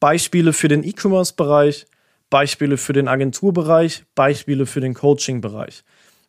Beispiele 0.00 0.52
für 0.52 0.68
den 0.68 0.84
E-Commerce-Bereich, 0.84 1.86
Beispiele 2.30 2.76
für 2.76 2.92
den 2.92 3.08
Agenturbereich, 3.08 4.04
Beispiele 4.14 4.66
für 4.66 4.80
den 4.80 4.94
Coaching-Bereich. 4.94 5.84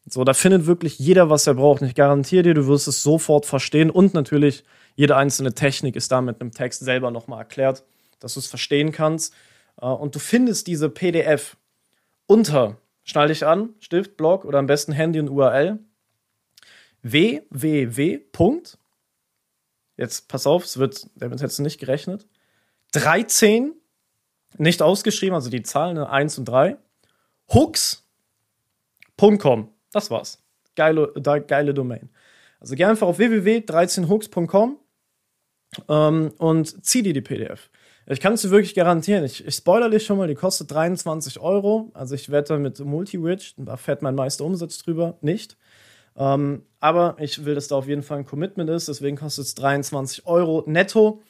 So, 0.07 0.23
da 0.23 0.33
findet 0.33 0.67
wirklich 0.67 0.99
jeder, 0.99 1.31
was 1.31 1.47
er 1.47 1.55
braucht. 1.55 1.81
Ich 1.81 1.95
garantiere 1.95 2.43
dir, 2.43 2.53
du 2.53 2.67
wirst 2.67 2.87
es 2.87 3.01
sofort 3.01 3.47
verstehen. 3.47 3.89
Und 3.89 4.13
natürlich, 4.13 4.63
jede 4.95 5.15
einzelne 5.17 5.53
Technik 5.53 5.95
ist 5.95 6.11
da 6.11 6.21
mit 6.21 6.41
einem 6.41 6.51
Text 6.51 6.81
selber 6.81 7.11
nochmal 7.11 7.39
erklärt, 7.39 7.83
dass 8.19 8.33
du 8.33 8.39
es 8.39 8.47
verstehen 8.47 8.91
kannst. 8.91 9.33
Äh, 9.79 9.85
und 9.85 10.15
du 10.15 10.19
findest 10.19 10.67
diese 10.67 10.89
PDF 10.89 11.57
unter, 12.25 12.77
schnall 13.03 13.27
dich 13.27 13.45
an, 13.45 13.75
Stift, 13.79 14.17
Blog 14.17 14.45
oder 14.45 14.59
am 14.59 14.67
besten 14.67 14.93
Handy 14.93 15.19
und 15.19 15.29
URL, 15.29 15.79
www. 17.03 18.21
Jetzt 19.97 20.27
pass 20.27 20.47
auf, 20.47 20.65
es 20.65 20.77
wird, 20.77 21.07
damit 21.15 21.41
hättest 21.41 21.59
du 21.59 21.63
nicht 21.63 21.79
gerechnet, 21.79 22.27
13 22.93 23.73
nicht 24.57 24.81
ausgeschrieben, 24.81 25.35
also 25.35 25.49
die 25.49 25.63
Zahlen 25.63 25.97
1 25.97 26.39
und 26.39 26.45
3. 26.45 26.77
Hooks.com. 27.53 28.03
Das 29.91 30.09
war's. 30.09 30.41
Geile, 30.75 31.11
geile 31.47 31.73
Domain. 31.73 32.09
Also 32.59 32.75
geh 32.75 32.85
einfach 32.85 33.07
auf 33.07 33.17
www.13hooks.com 33.17 34.79
ähm, 35.89 36.31
und 36.37 36.85
zieh 36.85 37.03
dir 37.03 37.13
die 37.13 37.21
PDF. 37.21 37.69
Ich 38.07 38.19
kann 38.19 38.33
es 38.33 38.43
dir 38.43 38.51
wirklich 38.51 38.75
garantieren. 38.75 39.23
Ich, 39.23 39.45
ich 39.45 39.55
spoiler 39.55 39.89
dich 39.89 40.05
schon 40.05 40.17
mal, 40.17 40.27
die 40.27 40.35
kostet 40.35 40.71
23 40.71 41.39
Euro. 41.39 41.91
Also 41.93 42.13
ich 42.13 42.29
wette 42.29 42.57
mit 42.57 42.79
Multi-Rich, 42.79 43.55
da 43.57 43.77
fährt 43.77 44.01
mein 44.01 44.15
meister 44.15 44.45
Umsatz 44.45 44.77
drüber, 44.77 45.17
nicht. 45.21 45.57
Ähm, 46.15 46.63
aber 46.79 47.15
ich 47.19 47.45
will, 47.45 47.55
dass 47.55 47.67
da 47.67 47.75
auf 47.75 47.87
jeden 47.87 48.03
Fall 48.03 48.19
ein 48.19 48.25
Commitment 48.25 48.69
ist, 48.69 48.87
deswegen 48.87 49.17
kostet 49.17 49.45
es 49.45 49.55
23 49.55 50.27
Euro 50.27 50.63
netto 50.67 51.21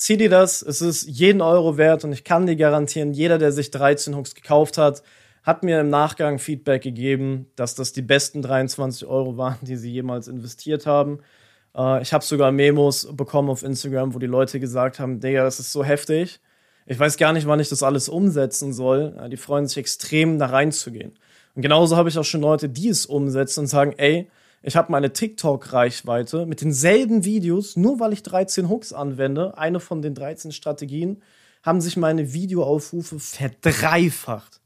zieh 0.00 0.16
dir 0.16 0.30
das, 0.30 0.62
es 0.62 0.80
ist 0.80 1.06
jeden 1.06 1.42
Euro 1.42 1.76
wert 1.76 2.04
und 2.04 2.12
ich 2.12 2.24
kann 2.24 2.46
dir 2.46 2.56
garantieren, 2.56 3.12
jeder, 3.12 3.36
der 3.36 3.52
sich 3.52 3.70
13 3.70 4.16
Hooks 4.16 4.34
gekauft 4.34 4.78
hat, 4.78 5.02
hat 5.42 5.62
mir 5.62 5.78
im 5.78 5.90
Nachgang 5.90 6.38
Feedback 6.38 6.82
gegeben, 6.82 7.50
dass 7.54 7.74
das 7.74 7.92
die 7.92 8.02
besten 8.02 8.40
23 8.40 9.06
Euro 9.06 9.36
waren, 9.36 9.58
die 9.60 9.76
sie 9.76 9.92
jemals 9.92 10.26
investiert 10.26 10.86
haben. 10.86 11.20
Äh, 11.76 12.02
ich 12.02 12.12
habe 12.12 12.24
sogar 12.24 12.52
Memos 12.52 13.08
bekommen 13.12 13.50
auf 13.50 13.62
Instagram, 13.62 14.14
wo 14.14 14.18
die 14.18 14.26
Leute 14.26 14.60
gesagt 14.60 14.98
haben, 14.98 15.20
Digga, 15.20 15.44
das 15.44 15.60
ist 15.60 15.72
so 15.72 15.84
heftig. 15.84 16.40
Ich 16.86 16.98
weiß 16.98 17.16
gar 17.16 17.32
nicht, 17.32 17.46
wann 17.46 17.60
ich 17.60 17.68
das 17.68 17.82
alles 17.82 18.08
umsetzen 18.08 18.72
soll. 18.72 19.28
die 19.30 19.36
freuen 19.36 19.66
sich 19.66 19.76
extrem, 19.76 20.38
da 20.38 20.46
reinzugehen. 20.46 21.12
Und 21.54 21.62
genauso 21.62 21.96
habe 21.96 22.08
ich 22.08 22.18
auch 22.18 22.24
schon 22.24 22.40
Leute, 22.40 22.68
die 22.68 22.88
es 22.88 23.06
umsetzen 23.06 23.60
und 23.60 23.66
sagen, 23.66 23.94
ey, 23.96 24.28
ich 24.62 24.76
habe 24.76 24.92
meine 24.92 25.12
TikTok-Reichweite 25.12 26.46
mit 26.46 26.60
denselben 26.60 27.24
Videos, 27.24 27.76
nur 27.76 27.98
weil 27.98 28.12
ich 28.12 28.22
13 28.22 28.68
Hooks 28.68 28.92
anwende, 28.92 29.56
eine 29.56 29.80
von 29.80 30.02
den 30.02 30.14
13 30.14 30.52
Strategien, 30.52 31.22
haben 31.62 31.80
sich 31.80 31.96
meine 31.96 32.32
Videoaufrufe 32.32 33.18
verdreifacht. 33.18 34.60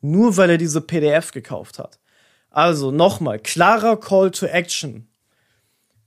Nur 0.00 0.36
weil 0.36 0.50
er 0.50 0.58
diese 0.58 0.80
PDF 0.80 1.32
gekauft 1.32 1.78
hat. 1.78 1.98
Also 2.50 2.90
nochmal, 2.90 3.38
klarer 3.38 3.98
Call 3.98 4.30
to 4.30 4.46
Action. 4.46 5.08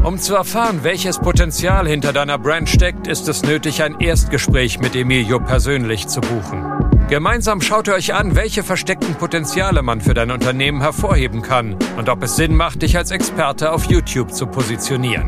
Um 0.06 0.18
zu 0.18 0.34
erfahren, 0.36 0.84
welches 0.84 1.18
Potenzial 1.18 1.88
hinter 1.88 2.12
deiner 2.12 2.38
Brand 2.38 2.68
steckt, 2.68 3.08
ist 3.08 3.26
es 3.26 3.42
nötig, 3.42 3.82
ein 3.82 3.98
Erstgespräch 3.98 4.78
mit 4.78 4.94
Emilio 4.94 5.40
persönlich 5.40 6.06
zu 6.06 6.20
buchen. 6.20 6.64
Gemeinsam 7.08 7.60
schaut 7.60 7.88
ihr 7.88 7.94
euch 7.94 8.14
an, 8.14 8.36
welche 8.36 8.62
versteckten 8.62 9.16
Potenziale 9.16 9.82
man 9.82 10.00
für 10.00 10.14
dein 10.14 10.30
Unternehmen 10.30 10.80
hervorheben 10.80 11.42
kann 11.42 11.74
und 11.96 12.08
ob 12.08 12.22
es 12.22 12.36
Sinn 12.36 12.54
macht, 12.54 12.82
dich 12.82 12.96
als 12.96 13.10
Experte 13.10 13.72
auf 13.72 13.86
YouTube 13.86 14.32
zu 14.32 14.46
positionieren. 14.46 15.26